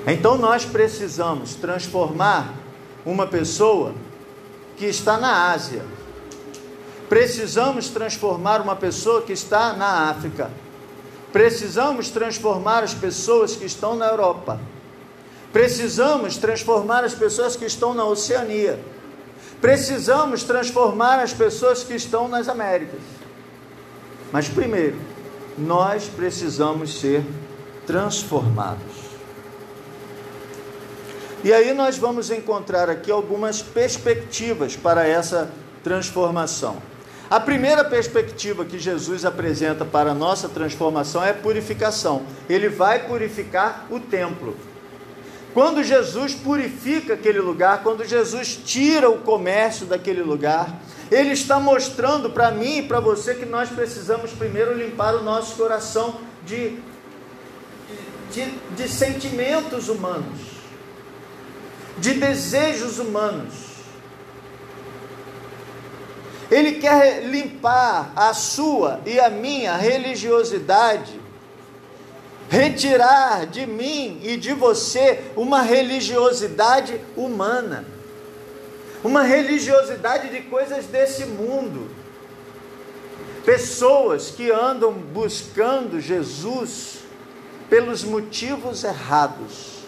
Então 0.07 0.37
nós 0.37 0.65
precisamos 0.65 1.55
transformar 1.55 2.53
uma 3.05 3.27
pessoa 3.27 3.93
que 4.77 4.85
está 4.85 5.17
na 5.17 5.51
Ásia. 5.51 5.83
Precisamos 7.07 7.89
transformar 7.89 8.61
uma 8.61 8.75
pessoa 8.75 9.21
que 9.21 9.33
está 9.33 9.73
na 9.73 10.09
África. 10.09 10.49
Precisamos 11.31 12.09
transformar 12.09 12.83
as 12.83 12.93
pessoas 12.93 13.55
que 13.55 13.65
estão 13.65 13.95
na 13.95 14.07
Europa. 14.07 14.59
Precisamos 15.51 16.37
transformar 16.37 17.03
as 17.03 17.13
pessoas 17.13 17.55
que 17.55 17.65
estão 17.65 17.93
na 17.93 18.05
Oceania. 18.05 18.79
Precisamos 19.59 20.43
transformar 20.43 21.19
as 21.19 21.33
pessoas 21.33 21.83
que 21.83 21.93
estão 21.93 22.27
nas 22.27 22.47
Américas. 22.47 23.01
Mas 24.31 24.47
primeiro, 24.47 24.95
nós 25.59 26.05
precisamos 26.05 26.99
ser 26.99 27.23
transformados. 27.85 29.09
E 31.43 31.53
aí 31.53 31.73
nós 31.73 31.97
vamos 31.97 32.31
encontrar 32.31 32.89
aqui 32.89 33.11
algumas 33.11 33.61
perspectivas 33.61 34.75
para 34.75 35.07
essa 35.07 35.49
transformação. 35.83 36.77
A 37.29 37.39
primeira 37.39 37.85
perspectiva 37.85 38.65
que 38.65 38.79
Jesus 38.79 39.23
apresenta 39.23 39.85
para 39.85 40.11
a 40.11 40.15
nossa 40.15 40.49
transformação 40.49 41.23
é 41.23 41.31
purificação. 41.31 42.23
Ele 42.49 42.67
vai 42.67 43.07
purificar 43.07 43.85
o 43.89 43.99
templo. 43.99 44.55
Quando 45.59 45.83
Jesus 45.83 46.33
purifica 46.33 47.15
aquele 47.15 47.41
lugar, 47.41 47.83
quando 47.83 48.05
Jesus 48.05 48.57
tira 48.63 49.09
o 49.09 49.17
comércio 49.17 49.85
daquele 49.85 50.23
lugar, 50.23 50.79
ele 51.11 51.33
está 51.33 51.59
mostrando 51.59 52.29
para 52.29 52.49
mim 52.49 52.77
e 52.77 52.83
para 52.83 53.01
você 53.01 53.35
que 53.35 53.45
nós 53.45 53.67
precisamos 53.67 54.31
primeiro 54.31 54.73
limpar 54.73 55.15
o 55.15 55.21
nosso 55.21 55.57
coração 55.57 56.21
de, 56.45 56.77
de, 58.31 58.45
de 58.73 58.87
sentimentos 58.87 59.89
humanos, 59.89 60.39
de 61.97 62.13
desejos 62.13 62.97
humanos. 62.97 63.53
Ele 66.49 66.75
quer 66.75 67.25
limpar 67.25 68.13
a 68.15 68.33
sua 68.33 69.01
e 69.05 69.19
a 69.19 69.29
minha 69.29 69.75
religiosidade, 69.75 71.19
retirar 72.49 73.45
de 73.45 73.65
mim 73.65 74.19
e 74.23 74.35
de 74.35 74.53
você 74.53 75.31
uma 75.35 75.61
religiosidade 75.61 76.99
humana 77.15 77.85
uma 79.03 79.23
religiosidade 79.23 80.29
de 80.29 80.41
coisas 80.41 80.85
desse 80.85 81.25
mundo. 81.25 81.89
Pessoas 83.45 84.29
que 84.29 84.51
andam 84.51 84.91
buscando 84.91 85.99
Jesus 85.99 86.99
pelos 87.69 88.03
motivos 88.03 88.83
errados. 88.83 89.79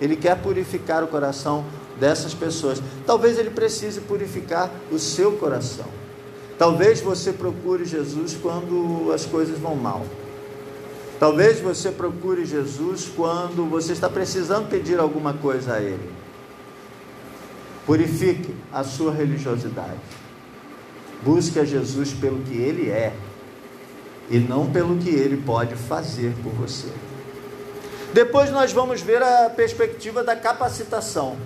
Ele 0.00 0.16
quer 0.16 0.36
purificar 0.42 1.02
o 1.02 1.06
coração 1.06 1.64
dessas 1.98 2.34
pessoas. 2.34 2.82
Talvez 3.06 3.38
ele 3.38 3.50
precise 3.50 4.00
purificar 4.00 4.70
o 4.90 4.98
seu 4.98 5.32
coração. 5.32 5.86
Talvez 6.58 7.00
você 7.00 7.32
procure 7.32 7.84
Jesus 7.84 8.36
quando 8.40 9.12
as 9.12 9.24
coisas 9.24 9.58
vão 9.58 9.76
mal. 9.76 10.04
Talvez 11.18 11.60
você 11.60 11.90
procure 11.90 12.44
Jesus 12.44 13.10
quando 13.14 13.68
você 13.68 13.92
está 13.92 14.08
precisando 14.08 14.68
pedir 14.68 14.98
alguma 14.98 15.32
coisa 15.32 15.74
a 15.74 15.80
Ele. 15.80 16.10
Purifique 17.86 18.54
a 18.72 18.84
sua 18.84 19.12
religiosidade. 19.12 20.00
Busque 21.22 21.58
a 21.58 21.64
Jesus 21.64 22.12
pelo 22.12 22.40
que 22.40 22.54
Ele 22.54 22.90
é 22.90 23.14
e 24.28 24.38
não 24.38 24.70
pelo 24.70 24.98
que 24.98 25.08
Ele 25.08 25.38
pode 25.38 25.74
fazer 25.74 26.34
por 26.42 26.52
você. 26.52 26.88
Depois 28.12 28.50
nós 28.50 28.72
vamos 28.72 29.00
ver 29.00 29.22
a 29.22 29.50
perspectiva 29.50 30.22
da 30.22 30.36
capacitação. 30.36 31.36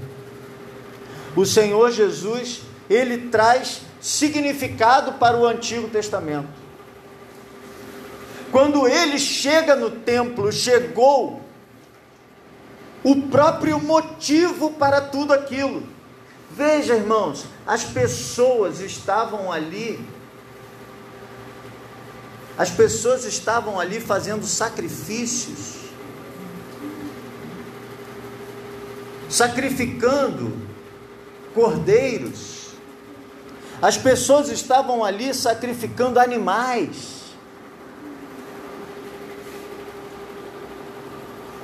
O 1.37 1.45
Senhor 1.45 1.91
Jesus, 1.91 2.63
ele 2.89 3.29
traz 3.29 3.83
significado 4.01 5.13
para 5.13 5.37
o 5.37 5.47
Antigo 5.47 5.89
Testamento. 5.89 6.60
Quando 8.51 8.89
ele 8.89 9.19
chega 9.19 9.77
no 9.77 9.91
templo, 9.91 10.51
chegou 10.51 11.41
o 13.03 13.23
próprio 13.23 13.79
motivo 13.79 14.73
para 14.73 15.01
tudo 15.01 15.33
aquilo. 15.33 15.87
Veja, 16.51 16.95
irmãos, 16.95 17.47
as 17.67 17.85
pessoas 17.85 18.81
estavam 18.81 19.53
ali, 19.53 20.05
as 22.59 22.71
pessoas 22.71 23.25
estavam 23.25 23.79
ali 23.79 24.01
fazendo 24.01 24.45
sacrifícios, 24.45 25.77
sacrificando 29.29 30.59
cordeiros, 31.55 32.71
as 33.81 33.97
pessoas 33.97 34.49
estavam 34.49 35.05
ali 35.05 35.33
sacrificando 35.33 36.19
animais. 36.19 37.20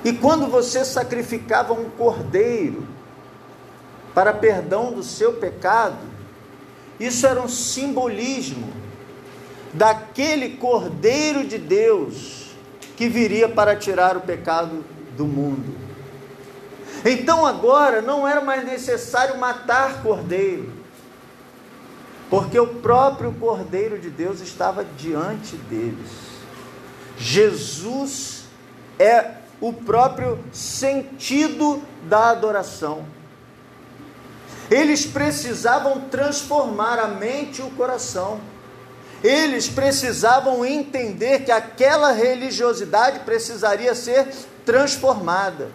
E 0.07 0.12
quando 0.12 0.47
você 0.47 0.85
sacrificava 0.85 1.73
um 1.73 1.90
cordeiro, 1.90 2.87
para 4.14 4.33
perdão 4.33 4.92
do 4.92 5.03
seu 5.03 5.33
pecado, 5.33 5.99
isso 7.01 7.27
era 7.27 7.40
um 7.40 7.49
simbolismo 7.49 8.73
daquele 9.75 10.59
Cordeiro 10.59 11.45
de 11.45 11.59
Deus 11.59 12.53
que 12.97 13.09
viria 13.09 13.49
para 13.49 13.75
tirar 13.75 14.16
o 14.16 14.21
pecado 14.21 14.85
do 15.16 15.27
mundo. 15.27 15.77
Então 17.05 17.45
agora 17.45 18.01
não 18.01 18.29
era 18.29 18.40
mais 18.40 18.64
necessário 18.64 19.37
matar 19.38 20.05
cordeiro, 20.05 20.73
porque 22.31 22.61
o 22.61 22.75
próprio 22.77 23.33
Cordeiro 23.33 23.99
de 23.99 24.09
Deus 24.09 24.40
estava 24.40 24.85
diante 24.85 25.57
deles. 25.57 26.11
Jesus 27.19 28.45
é 29.01 29.45
o 29.61 29.73
próprio 29.73 30.38
sentido 30.53 31.83
da 32.05 32.31
adoração. 32.31 33.05
Eles 34.71 35.07
precisavam 35.07 36.01
transformar 36.11 36.99
a 36.99 37.07
mente 37.07 37.61
e 37.61 37.64
o 37.64 37.71
coração. 37.71 38.40
Eles 39.23 39.69
precisavam 39.69 40.64
entender 40.64 41.45
que 41.45 41.51
aquela 41.51 42.12
religiosidade 42.12 43.21
precisaria 43.21 43.95
ser 43.95 44.29
transformada. 44.64 45.71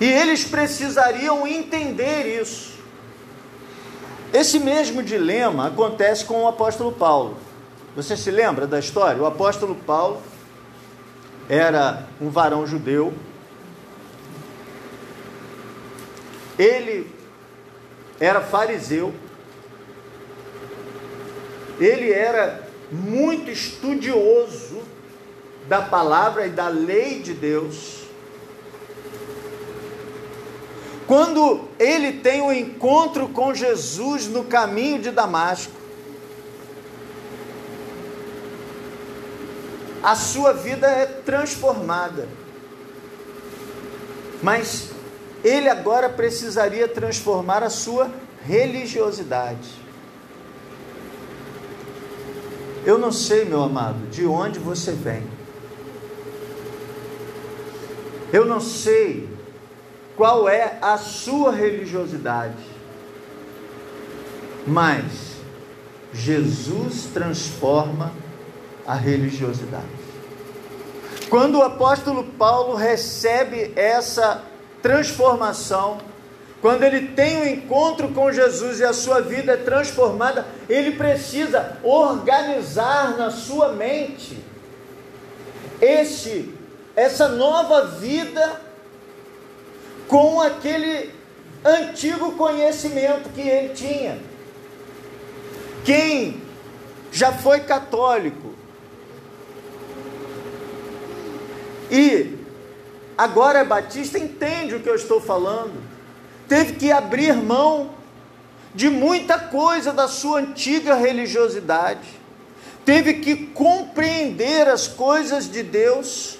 E 0.00 0.06
eles 0.06 0.44
precisariam 0.44 1.46
entender 1.46 2.40
isso. 2.40 2.74
Esse 4.32 4.58
mesmo 4.58 5.02
dilema 5.02 5.68
acontece 5.68 6.24
com 6.24 6.42
o 6.42 6.48
apóstolo 6.48 6.90
Paulo. 6.90 7.36
Você 7.94 8.16
se 8.16 8.30
lembra 8.30 8.66
da 8.66 8.80
história? 8.80 9.22
O 9.22 9.26
apóstolo 9.26 9.76
Paulo 9.76 10.20
era 11.48 12.06
um 12.20 12.30
varão 12.30 12.66
judeu. 12.66 13.12
Ele 16.58 17.10
era 18.20 18.40
fariseu. 18.40 19.14
Ele 21.80 22.12
era 22.12 22.62
muito 22.90 23.50
estudioso 23.50 24.82
da 25.68 25.82
palavra 25.82 26.46
e 26.46 26.50
da 26.50 26.68
lei 26.68 27.20
de 27.20 27.32
Deus. 27.32 28.04
Quando 31.06 31.68
ele 31.78 32.12
tem 32.20 32.40
o 32.40 32.46
um 32.46 32.52
encontro 32.52 33.28
com 33.28 33.54
Jesus 33.54 34.26
no 34.26 34.44
caminho 34.44 35.00
de 35.00 35.10
Damasco, 35.10 35.72
a 40.04 40.14
sua 40.14 40.52
vida 40.52 40.86
é 40.86 41.06
transformada. 41.06 42.28
Mas 44.42 44.90
ele 45.42 45.66
agora 45.66 46.10
precisaria 46.10 46.86
transformar 46.86 47.62
a 47.62 47.70
sua 47.70 48.10
religiosidade. 48.44 49.82
Eu 52.84 52.98
não 52.98 53.10
sei, 53.10 53.46
meu 53.46 53.62
amado, 53.62 54.06
de 54.10 54.26
onde 54.26 54.58
você 54.58 54.92
vem. 54.92 55.26
Eu 58.30 58.44
não 58.44 58.60
sei 58.60 59.26
qual 60.18 60.46
é 60.46 60.76
a 60.82 60.98
sua 60.98 61.50
religiosidade. 61.50 62.62
Mas 64.66 65.38
Jesus 66.12 67.06
transforma 67.06 68.12
a 68.86 68.94
religiosidade. 68.94 69.84
Quando 71.28 71.58
o 71.58 71.62
apóstolo 71.62 72.24
Paulo 72.24 72.74
recebe 72.74 73.72
essa 73.76 74.42
transformação, 74.82 75.98
quando 76.60 76.82
ele 76.82 77.08
tem 77.08 77.36
um 77.36 77.46
encontro 77.46 78.08
com 78.08 78.32
Jesus 78.32 78.80
e 78.80 78.84
a 78.84 78.92
sua 78.92 79.20
vida 79.20 79.52
é 79.52 79.56
transformada, 79.56 80.46
ele 80.68 80.92
precisa 80.92 81.78
organizar 81.82 83.16
na 83.16 83.30
sua 83.30 83.72
mente 83.72 84.38
esse 85.80 86.54
essa 86.96 87.28
nova 87.28 87.86
vida 87.86 88.60
com 90.06 90.40
aquele 90.40 91.12
antigo 91.64 92.32
conhecimento 92.32 93.28
que 93.30 93.40
ele 93.40 93.74
tinha. 93.74 94.18
Quem 95.84 96.40
já 97.10 97.32
foi 97.32 97.60
católico 97.60 98.53
e 101.90 102.38
agora 103.16 103.60
é 103.60 103.64
batista 103.64 104.18
entende 104.18 104.74
o 104.74 104.80
que 104.80 104.88
eu 104.88 104.94
estou 104.94 105.20
falando. 105.20 105.74
Teve 106.48 106.74
que 106.74 106.92
abrir 106.92 107.34
mão 107.34 107.90
de 108.74 108.90
muita 108.90 109.38
coisa 109.38 109.92
da 109.92 110.08
sua 110.08 110.40
antiga 110.40 110.94
religiosidade. 110.94 112.08
Teve 112.84 113.14
que 113.14 113.46
compreender 113.46 114.68
as 114.68 114.88
coisas 114.88 115.50
de 115.50 115.62
Deus 115.62 116.38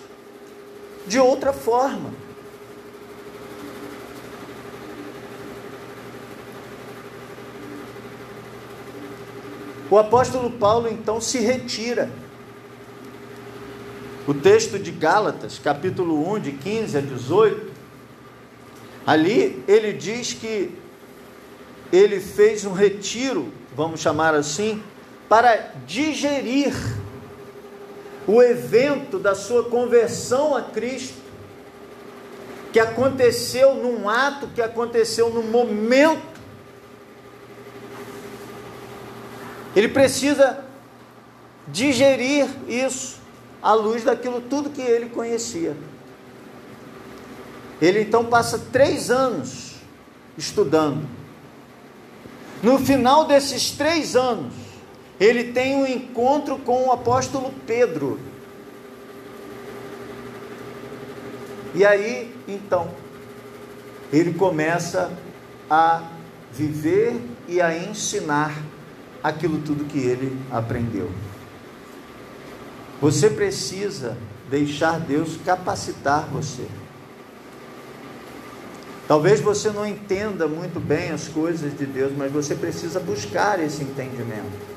de 1.06 1.18
outra 1.18 1.52
forma. 1.52 2.12
O 9.90 9.98
apóstolo 9.98 10.50
Paulo 10.50 10.88
então 10.88 11.20
se 11.20 11.38
retira. 11.38 12.10
O 14.26 14.32
texto 14.32 14.78
de 14.78 14.90
Gálatas, 14.90 15.58
capítulo 15.58 16.32
1, 16.32 16.40
de 16.40 16.52
15 16.52 16.96
a 16.96 17.00
18, 17.02 17.72
ali 19.06 19.62
ele 19.68 19.92
diz 19.92 20.32
que 20.32 20.74
ele 21.92 22.18
fez 22.18 22.64
um 22.64 22.72
retiro, 22.72 23.52
vamos 23.76 24.00
chamar 24.00 24.34
assim, 24.34 24.82
para 25.28 25.74
digerir 25.86 26.72
o 28.26 28.42
evento 28.42 29.18
da 29.18 29.34
sua 29.34 29.64
conversão 29.64 30.56
a 30.56 30.62
Cristo, 30.62 31.18
que 32.72 32.80
aconteceu 32.80 33.74
num 33.74 34.08
ato, 34.08 34.46
que 34.54 34.62
aconteceu 34.62 35.28
num 35.28 35.50
momento. 35.50 36.40
Ele 39.76 39.88
precisa 39.88 40.64
digerir 41.68 42.48
isso 42.66 43.23
à 43.64 43.72
luz 43.72 44.04
daquilo 44.04 44.42
tudo 44.42 44.68
que 44.68 44.82
ele 44.82 45.06
conhecia. 45.06 45.74
Ele 47.80 48.02
então 48.02 48.26
passa 48.26 48.58
três 48.70 49.10
anos 49.10 49.76
estudando. 50.36 51.08
No 52.62 52.78
final 52.78 53.26
desses 53.26 53.70
três 53.70 54.14
anos, 54.14 54.52
ele 55.18 55.52
tem 55.52 55.76
um 55.76 55.86
encontro 55.86 56.58
com 56.58 56.88
o 56.88 56.92
apóstolo 56.92 57.54
Pedro. 57.66 58.20
E 61.74 61.84
aí, 61.86 62.34
então, 62.46 62.90
ele 64.12 64.34
começa 64.34 65.10
a 65.68 66.02
viver 66.52 67.18
e 67.48 67.60
a 67.60 67.76
ensinar 67.76 68.54
aquilo 69.22 69.58
tudo 69.62 69.86
que 69.86 69.98
ele 69.98 70.38
aprendeu. 70.52 71.10
Você 73.00 73.28
precisa 73.28 74.16
deixar 74.50 75.00
Deus 75.00 75.36
capacitar 75.44 76.28
você. 76.28 76.66
Talvez 79.06 79.40
você 79.40 79.70
não 79.70 79.86
entenda 79.86 80.48
muito 80.48 80.80
bem 80.80 81.10
as 81.10 81.28
coisas 81.28 81.76
de 81.76 81.84
Deus, 81.84 82.12
mas 82.16 82.32
você 82.32 82.54
precisa 82.54 82.98
buscar 82.98 83.60
esse 83.60 83.82
entendimento. 83.82 84.74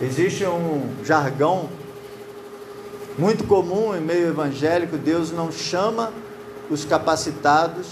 Existe 0.00 0.46
um 0.46 0.94
jargão 1.04 1.68
muito 3.18 3.44
comum 3.44 3.94
em 3.94 4.00
meio 4.00 4.28
evangélico: 4.28 4.96
Deus 4.96 5.30
não 5.30 5.52
chama 5.52 6.12
os 6.70 6.84
capacitados, 6.84 7.86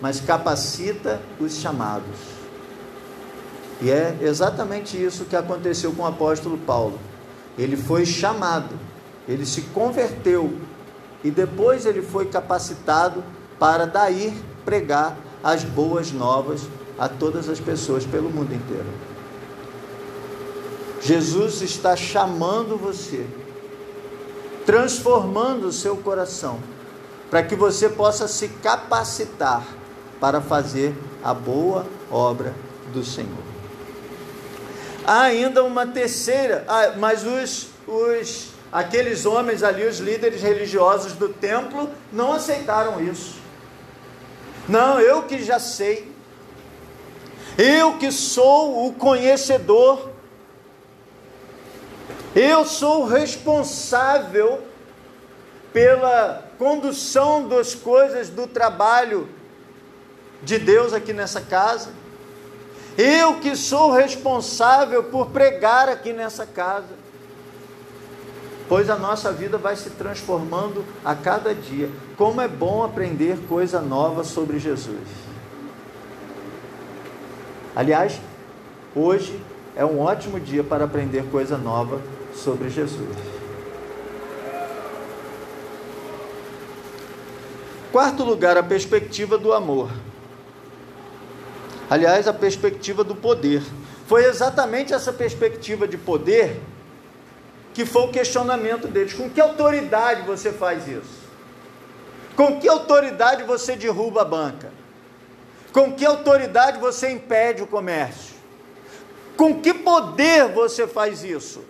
mas 0.00 0.20
capacita 0.20 1.20
os 1.40 1.56
chamados. 1.56 2.41
E 3.82 3.90
é 3.90 4.16
exatamente 4.22 4.96
isso 4.96 5.24
que 5.24 5.34
aconteceu 5.34 5.92
com 5.92 6.04
o 6.04 6.06
apóstolo 6.06 6.56
Paulo. 6.56 7.00
Ele 7.58 7.76
foi 7.76 8.06
chamado, 8.06 8.78
ele 9.26 9.44
se 9.44 9.62
converteu 9.62 10.56
e 11.24 11.32
depois 11.32 11.84
ele 11.84 12.00
foi 12.00 12.26
capacitado 12.26 13.24
para 13.58 13.84
daí 13.84 14.32
pregar 14.64 15.16
as 15.42 15.64
boas 15.64 16.12
novas 16.12 16.62
a 16.96 17.08
todas 17.08 17.48
as 17.48 17.58
pessoas 17.58 18.06
pelo 18.06 18.30
mundo 18.30 18.54
inteiro. 18.54 18.86
Jesus 21.00 21.60
está 21.60 21.96
chamando 21.96 22.78
você, 22.78 23.26
transformando 24.64 25.66
o 25.66 25.72
seu 25.72 25.96
coração, 25.96 26.60
para 27.28 27.42
que 27.42 27.56
você 27.56 27.88
possa 27.88 28.28
se 28.28 28.46
capacitar 28.46 29.66
para 30.20 30.40
fazer 30.40 30.94
a 31.24 31.34
boa 31.34 31.84
obra 32.08 32.54
do 32.92 33.04
Senhor. 33.04 33.51
Há 35.06 35.22
ainda 35.22 35.64
uma 35.64 35.86
terceira, 35.86 36.64
ah, 36.68 36.94
mas 36.96 37.24
os, 37.24 37.68
os 37.86 38.48
aqueles 38.70 39.26
homens 39.26 39.62
ali, 39.62 39.84
os 39.84 39.98
líderes 39.98 40.42
religiosos 40.42 41.12
do 41.12 41.28
templo, 41.28 41.90
não 42.12 42.32
aceitaram 42.32 43.02
isso. 43.02 43.36
Não, 44.68 45.00
eu 45.00 45.24
que 45.24 45.42
já 45.42 45.58
sei, 45.58 46.10
eu 47.58 47.98
que 47.98 48.10
sou 48.12 48.86
o 48.86 48.92
conhecedor, 48.94 50.10
eu 52.34 52.64
sou 52.64 53.04
responsável 53.04 54.62
pela 55.72 56.44
condução 56.58 57.48
das 57.48 57.74
coisas 57.74 58.28
do 58.28 58.46
trabalho 58.46 59.28
de 60.42 60.58
Deus 60.58 60.92
aqui 60.92 61.12
nessa 61.12 61.40
casa. 61.40 61.90
Eu 62.96 63.36
que 63.40 63.56
sou 63.56 63.92
responsável 63.92 65.04
por 65.04 65.30
pregar 65.30 65.88
aqui 65.88 66.12
nessa 66.12 66.44
casa. 66.44 67.02
Pois 68.68 68.88
a 68.88 68.96
nossa 68.96 69.32
vida 69.32 69.58
vai 69.58 69.76
se 69.76 69.90
transformando 69.90 70.84
a 71.04 71.14
cada 71.14 71.54
dia. 71.54 71.90
Como 72.16 72.40
é 72.40 72.48
bom 72.48 72.82
aprender 72.82 73.38
coisa 73.48 73.80
nova 73.80 74.24
sobre 74.24 74.58
Jesus. 74.58 75.08
Aliás, 77.74 78.20
hoje 78.94 79.40
é 79.74 79.84
um 79.84 80.00
ótimo 80.00 80.38
dia 80.38 80.62
para 80.62 80.84
aprender 80.84 81.24
coisa 81.30 81.56
nova 81.56 82.00
sobre 82.34 82.68
Jesus. 82.68 83.16
Quarto 87.90 88.24
lugar, 88.24 88.56
a 88.56 88.62
perspectiva 88.62 89.36
do 89.36 89.52
amor. 89.52 89.90
Aliás, 91.88 92.26
a 92.26 92.32
perspectiva 92.32 93.04
do 93.04 93.14
poder. 93.14 93.62
Foi 94.06 94.24
exatamente 94.24 94.92
essa 94.92 95.12
perspectiva 95.12 95.86
de 95.86 95.96
poder 95.96 96.60
que 97.74 97.86
foi 97.86 98.02
o 98.02 98.08
questionamento 98.08 98.88
deles. 98.88 99.14
Com 99.14 99.30
que 99.30 99.40
autoridade 99.40 100.22
você 100.22 100.52
faz 100.52 100.86
isso? 100.86 101.22
Com 102.36 102.58
que 102.60 102.68
autoridade 102.68 103.42
você 103.44 103.76
derruba 103.76 104.22
a 104.22 104.24
banca? 104.24 104.70
Com 105.72 105.92
que 105.92 106.04
autoridade 106.04 106.78
você 106.78 107.10
impede 107.10 107.62
o 107.62 107.66
comércio? 107.66 108.34
Com 109.36 109.60
que 109.60 109.72
poder 109.72 110.48
você 110.48 110.86
faz 110.86 111.24
isso? 111.24 111.64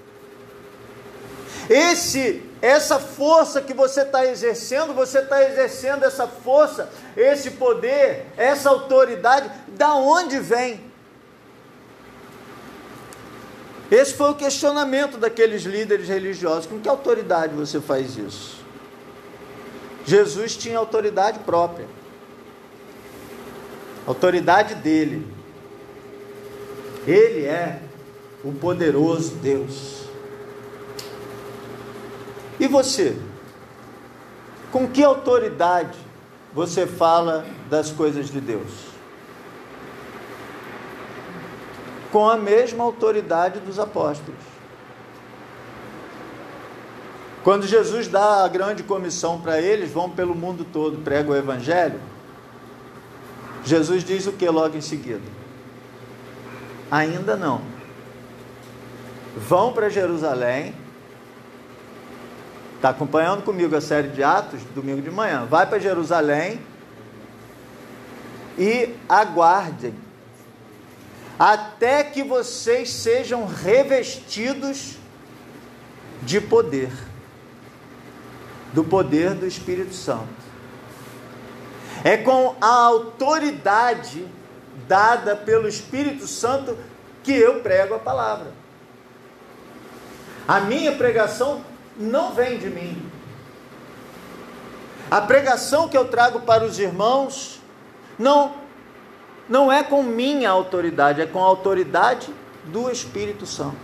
Esse, 1.71 2.43
essa 2.63 3.01
força 3.01 3.61
que 3.61 3.75
você 3.75 4.03
está 4.03 4.25
exercendo, 4.25 4.95
você 4.95 5.19
está 5.19 5.43
exercendo 5.43 6.05
essa 6.05 6.29
força, 6.29 6.89
esse 7.17 7.51
poder, 7.51 8.27
essa 8.37 8.71
autoridade, 8.71 9.51
da 9.67 9.95
onde 9.95 10.39
vem? 10.39 10.81
Esse 13.91 14.15
foi 14.15 14.31
o 14.31 14.35
questionamento 14.37 15.19
daqueles 15.19 15.65
líderes 15.65 16.09
religiosos. 16.09 16.67
Com 16.67 16.79
que 16.79 16.89
autoridade 16.89 17.53
você 17.53 17.81
faz 17.81 18.17
isso? 18.17 18.63
Jesus 20.07 20.57
tinha 20.57 20.79
autoridade 20.79 21.41
própria. 21.41 21.87
Autoridade 24.07 24.77
dele. 24.77 25.27
Ele 27.07 27.45
é 27.45 27.81
o 28.45 28.53
poderoso 28.53 29.35
Deus. 29.35 30.02
E 32.63 32.67
você? 32.67 33.15
Com 34.71 34.89
que 34.89 35.05
autoridade 35.05 35.99
você 36.55 36.87
fala 36.87 37.45
das 37.69 37.91
coisas 37.91 38.31
de 38.31 38.41
Deus? 38.41 38.93
com 42.13 42.29
a 42.29 42.37
mesma 42.37 42.85
autoridade 42.85 43.59
dos 43.59 43.79
apóstolos. 43.79 44.39
Quando 47.43 47.67
Jesus 47.67 48.07
dá 48.07 48.45
a 48.45 48.49
grande 48.49 48.83
comissão 48.83 49.41
para 49.41 49.61
eles, 49.61 49.91
vão 49.91 50.11
pelo 50.11 50.35
mundo 50.35 50.65
todo, 50.71 50.99
pregam 50.99 51.33
o 51.33 51.37
evangelho. 51.37 51.99
Jesus 53.65 54.05
diz 54.05 54.27
o 54.27 54.33
que 54.33 54.49
logo 54.49 54.77
em 54.77 54.83
seguida? 54.83 55.23
Ainda 56.91 57.35
não. 57.35 57.63
Vão 59.37 59.73
para 59.73 59.89
Jerusalém. 59.89 60.75
Está 62.83 62.91
acompanhando 62.91 63.45
comigo 63.45 63.77
a 63.77 63.81
série 63.81 64.09
de 64.09 64.25
Atos, 64.25 64.61
domingo 64.75 65.01
de 65.01 65.09
manhã. 65.09 65.47
Vai 65.49 65.65
para 65.67 65.79
Jerusalém 65.79 66.61
e 68.59 68.93
aguardem 69.09 69.95
até 71.39 72.03
que 72.03 72.25
vocês 72.25 72.91
sejam 72.91 73.47
revestidos 73.47 74.97
de 76.23 76.41
poder, 76.41 76.91
do 78.73 78.83
poder 78.83 79.35
do 79.35 79.47
Espírito 79.47 79.95
Santo. 79.95 80.43
É 82.03 82.17
com 82.17 82.57
a 82.61 82.67
autoridade 82.67 84.27
dada 84.89 85.37
pelo 85.37 85.69
Espírito 85.69 86.27
Santo 86.27 86.77
que 87.23 87.33
eu 87.33 87.61
prego 87.61 87.95
a 87.95 88.01
palavra. 88.01 88.51
A 90.49 90.59
minha 90.59 90.91
pregação 90.91 91.71
não 91.97 92.33
vem 92.33 92.59
de 92.59 92.69
mim. 92.69 93.11
A 95.11 95.21
pregação 95.21 95.89
que 95.89 95.97
eu 95.97 96.07
trago 96.07 96.41
para 96.41 96.65
os 96.65 96.79
irmãos 96.79 97.61
não 98.19 98.63
não 99.49 99.71
é 99.71 99.83
com 99.83 100.03
minha 100.03 100.49
autoridade, 100.49 101.21
é 101.21 101.27
com 101.27 101.41
a 101.41 101.47
autoridade 101.47 102.33
do 102.65 102.91
Espírito 102.91 103.45
Santo. 103.45 103.77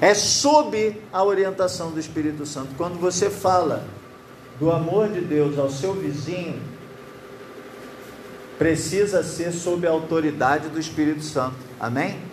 É 0.00 0.14
sob 0.14 1.00
a 1.12 1.24
orientação 1.24 1.90
do 1.90 1.98
Espírito 1.98 2.46
Santo. 2.46 2.74
Quando 2.76 2.98
você 3.00 3.28
fala 3.28 3.84
do 4.60 4.70
amor 4.70 5.08
de 5.08 5.20
Deus 5.20 5.58
ao 5.58 5.68
seu 5.70 5.94
vizinho, 5.94 6.62
precisa 8.58 9.22
ser 9.22 9.52
sob 9.52 9.86
a 9.86 9.90
autoridade 9.90 10.68
do 10.68 10.78
Espírito 10.78 11.22
Santo. 11.22 11.56
Amém? 11.80 12.29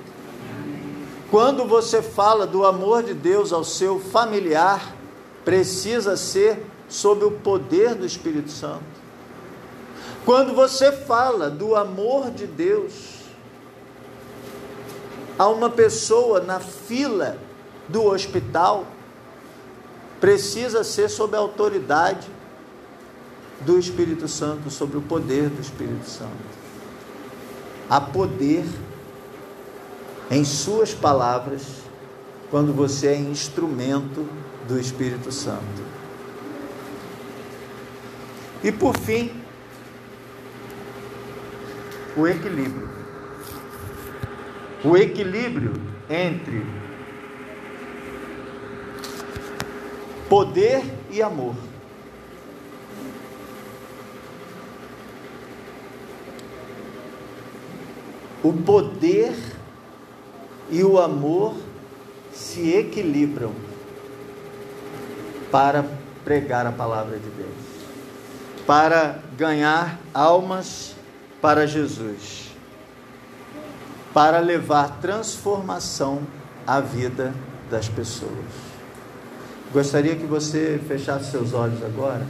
Quando 1.30 1.66
você 1.66 2.02
fala 2.02 2.48
do 2.48 2.66
amor 2.66 3.04
de 3.04 3.14
Deus 3.14 3.52
ao 3.52 3.64
seu 3.64 4.00
familiar, 4.00 4.96
precisa 5.44 6.16
ser 6.16 6.66
sob 6.88 7.26
o 7.26 7.32
poder 7.32 7.96
do 7.96 8.06
Espírito 8.06 8.50
Santo. 8.50 8.84
Quando 10.24 10.54
você 10.54 10.92
fala 10.92 11.50
do 11.50 11.76
amor 11.76 12.32
de 12.32 12.48
Deus 12.48 12.94
a 15.38 15.48
uma 15.48 15.70
pessoa 15.70 16.40
na 16.40 16.60
fila 16.60 17.38
do 17.90 18.04
hospital, 18.06 18.86
precisa 20.20 20.84
ser 20.84 21.10
sob 21.10 21.36
a 21.36 21.40
autoridade 21.40 22.28
do 23.62 23.78
Espírito 23.78 24.28
Santo, 24.28 24.70
sobre 24.70 24.98
o 24.98 25.02
poder 25.02 25.50
do 25.50 25.62
Espírito 25.62 26.10
Santo. 26.10 26.58
Há 27.90 28.00
poder 28.00 28.66
em 30.30 30.44
Suas 30.44 30.94
palavras 30.94 31.64
quando 32.50 32.74
você 32.74 33.08
é 33.08 33.16
instrumento 33.18 34.28
do 34.68 34.80
Espírito 34.80 35.32
Santo. 35.32 35.88
E 38.64 38.72
por 38.72 38.98
fim, 38.98 39.32
o 42.16 42.28
equilíbrio. 42.28 42.90
O 44.84 44.98
equilíbrio 44.98 45.74
entre 46.10 46.66
poder 50.30 50.84
e 51.12 51.22
amor. 51.22 51.56
O 58.44 58.54
poder 58.54 59.57
e 60.70 60.84
o 60.84 61.00
amor 61.00 61.56
se 62.34 62.74
equilibram 62.74 63.52
para 65.52 65.86
pregar 66.24 66.66
a 66.66 66.72
palavra 66.72 67.18
de 67.18 67.30
Deus, 67.30 67.56
para 68.66 69.20
ganhar 69.38 70.00
almas 70.14 70.94
para 71.42 71.66
Jesus, 71.66 72.52
para 74.14 74.40
levar 74.40 75.00
transformação 75.00 76.22
à 76.66 76.82
vida 76.82 77.34
das 77.70 77.88
pessoas. 77.88 78.32
Gostaria 79.72 80.16
que 80.16 80.26
você 80.26 80.80
fechasse 80.88 81.32
seus 81.32 81.54
olhos 81.54 81.84
agora, 81.84 82.26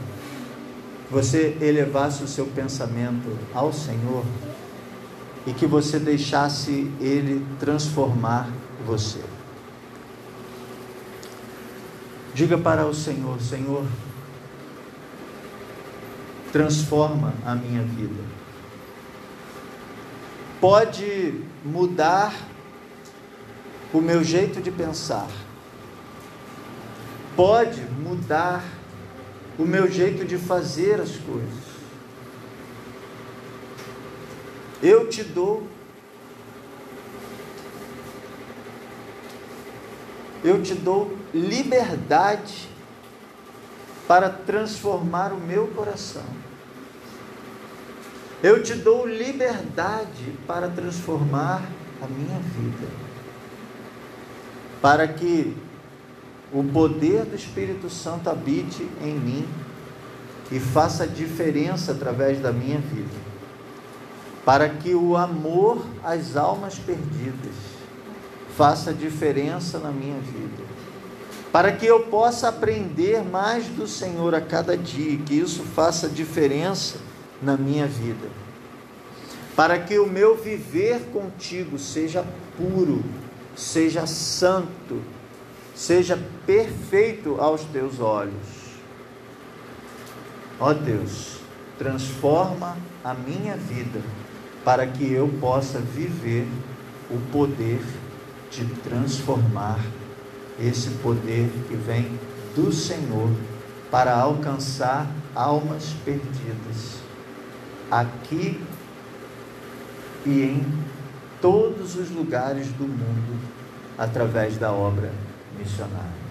você 1.10 1.56
elevasse 1.60 2.22
o 2.22 2.28
seu 2.28 2.46
pensamento 2.46 3.36
ao 3.54 3.72
Senhor 3.72 4.24
e 5.48 5.54
que 5.54 5.66
você 5.66 5.98
deixasse 5.98 6.92
Ele 7.00 7.44
transformar 7.58 8.48
você. 8.86 9.20
Diga 12.34 12.56
para 12.56 12.86
o 12.86 12.94
Senhor: 12.94 13.40
Senhor, 13.40 13.84
transforma 16.52 17.34
a 17.44 17.54
minha 17.54 17.82
vida 17.82 18.38
pode 20.60 21.40
mudar 21.64 22.34
o 23.92 24.00
meu 24.00 24.22
jeito 24.22 24.60
de 24.60 24.70
pensar, 24.70 25.28
pode 27.36 27.80
mudar 27.82 28.64
o 29.58 29.64
meu 29.64 29.90
jeito 29.90 30.24
de 30.24 30.36
fazer 30.36 31.00
as 31.00 31.16
coisas. 31.16 31.67
Eu 34.82 35.08
te 35.08 35.24
dou, 35.24 35.66
eu 40.44 40.62
te 40.62 40.74
dou 40.74 41.16
liberdade 41.34 42.68
para 44.06 44.30
transformar 44.30 45.32
o 45.32 45.38
meu 45.38 45.66
coração. 45.68 46.24
Eu 48.40 48.62
te 48.62 48.74
dou 48.74 49.04
liberdade 49.04 50.32
para 50.46 50.68
transformar 50.68 51.62
a 52.00 52.06
minha 52.06 52.38
vida. 52.38 52.86
Para 54.80 55.08
que 55.08 55.56
o 56.52 56.62
poder 56.62 57.24
do 57.24 57.34
Espírito 57.34 57.90
Santo 57.90 58.30
habite 58.30 58.88
em 59.02 59.14
mim 59.14 59.48
e 60.52 60.60
faça 60.60 61.06
diferença 61.06 61.90
através 61.90 62.40
da 62.40 62.52
minha 62.52 62.78
vida. 62.78 63.27
Para 64.48 64.70
que 64.70 64.94
o 64.94 65.14
amor 65.14 65.84
às 66.02 66.34
almas 66.34 66.78
perdidas 66.78 67.52
faça 68.56 68.94
diferença 68.94 69.78
na 69.78 69.90
minha 69.90 70.18
vida. 70.20 70.64
Para 71.52 71.70
que 71.70 71.84
eu 71.84 72.04
possa 72.06 72.48
aprender 72.48 73.22
mais 73.22 73.66
do 73.66 73.86
Senhor 73.86 74.34
a 74.34 74.40
cada 74.40 74.74
dia, 74.74 75.18
que 75.18 75.34
isso 75.34 75.62
faça 75.64 76.08
diferença 76.08 76.96
na 77.42 77.58
minha 77.58 77.86
vida. 77.86 78.26
para 79.54 79.78
que 79.78 79.98
o 79.98 80.06
meu 80.06 80.34
viver 80.34 81.10
contigo 81.12 81.78
seja 81.78 82.24
puro, 82.56 83.04
seja 83.54 84.06
santo, 84.06 85.02
seja 85.74 86.18
perfeito 86.46 87.36
aos 87.38 87.64
teus 87.64 88.00
olhos. 88.00 88.78
Ó 90.58 90.72
Deus, 90.72 91.38
transforma 91.76 92.78
a 93.04 93.12
minha 93.12 93.56
vida 93.56 94.00
para 94.68 94.86
que 94.86 95.10
eu 95.10 95.26
possa 95.40 95.78
viver 95.78 96.46
o 97.10 97.18
poder 97.32 97.82
de 98.50 98.66
transformar 98.82 99.78
esse 100.60 100.90
poder 101.02 101.50
que 101.66 101.74
vem 101.74 102.20
do 102.54 102.70
Senhor 102.70 103.30
para 103.90 104.14
alcançar 104.14 105.10
almas 105.34 105.94
perdidas 106.04 106.98
aqui 107.90 108.62
e 110.26 110.42
em 110.42 110.84
todos 111.40 111.96
os 111.96 112.10
lugares 112.10 112.66
do 112.72 112.86
mundo 112.86 113.40
através 113.96 114.58
da 114.58 114.70
obra 114.70 115.10
missionária. 115.58 116.28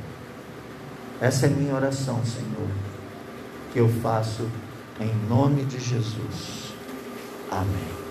Essa 1.20 1.48
é 1.48 1.50
minha 1.50 1.74
oração, 1.74 2.24
Senhor, 2.24 2.70
que 3.74 3.80
eu 3.80 3.90
faço 3.90 4.48
em 5.02 5.28
nome 5.28 5.66
de 5.66 5.80
Jesus. 5.80 6.72
Amém. 7.50 8.07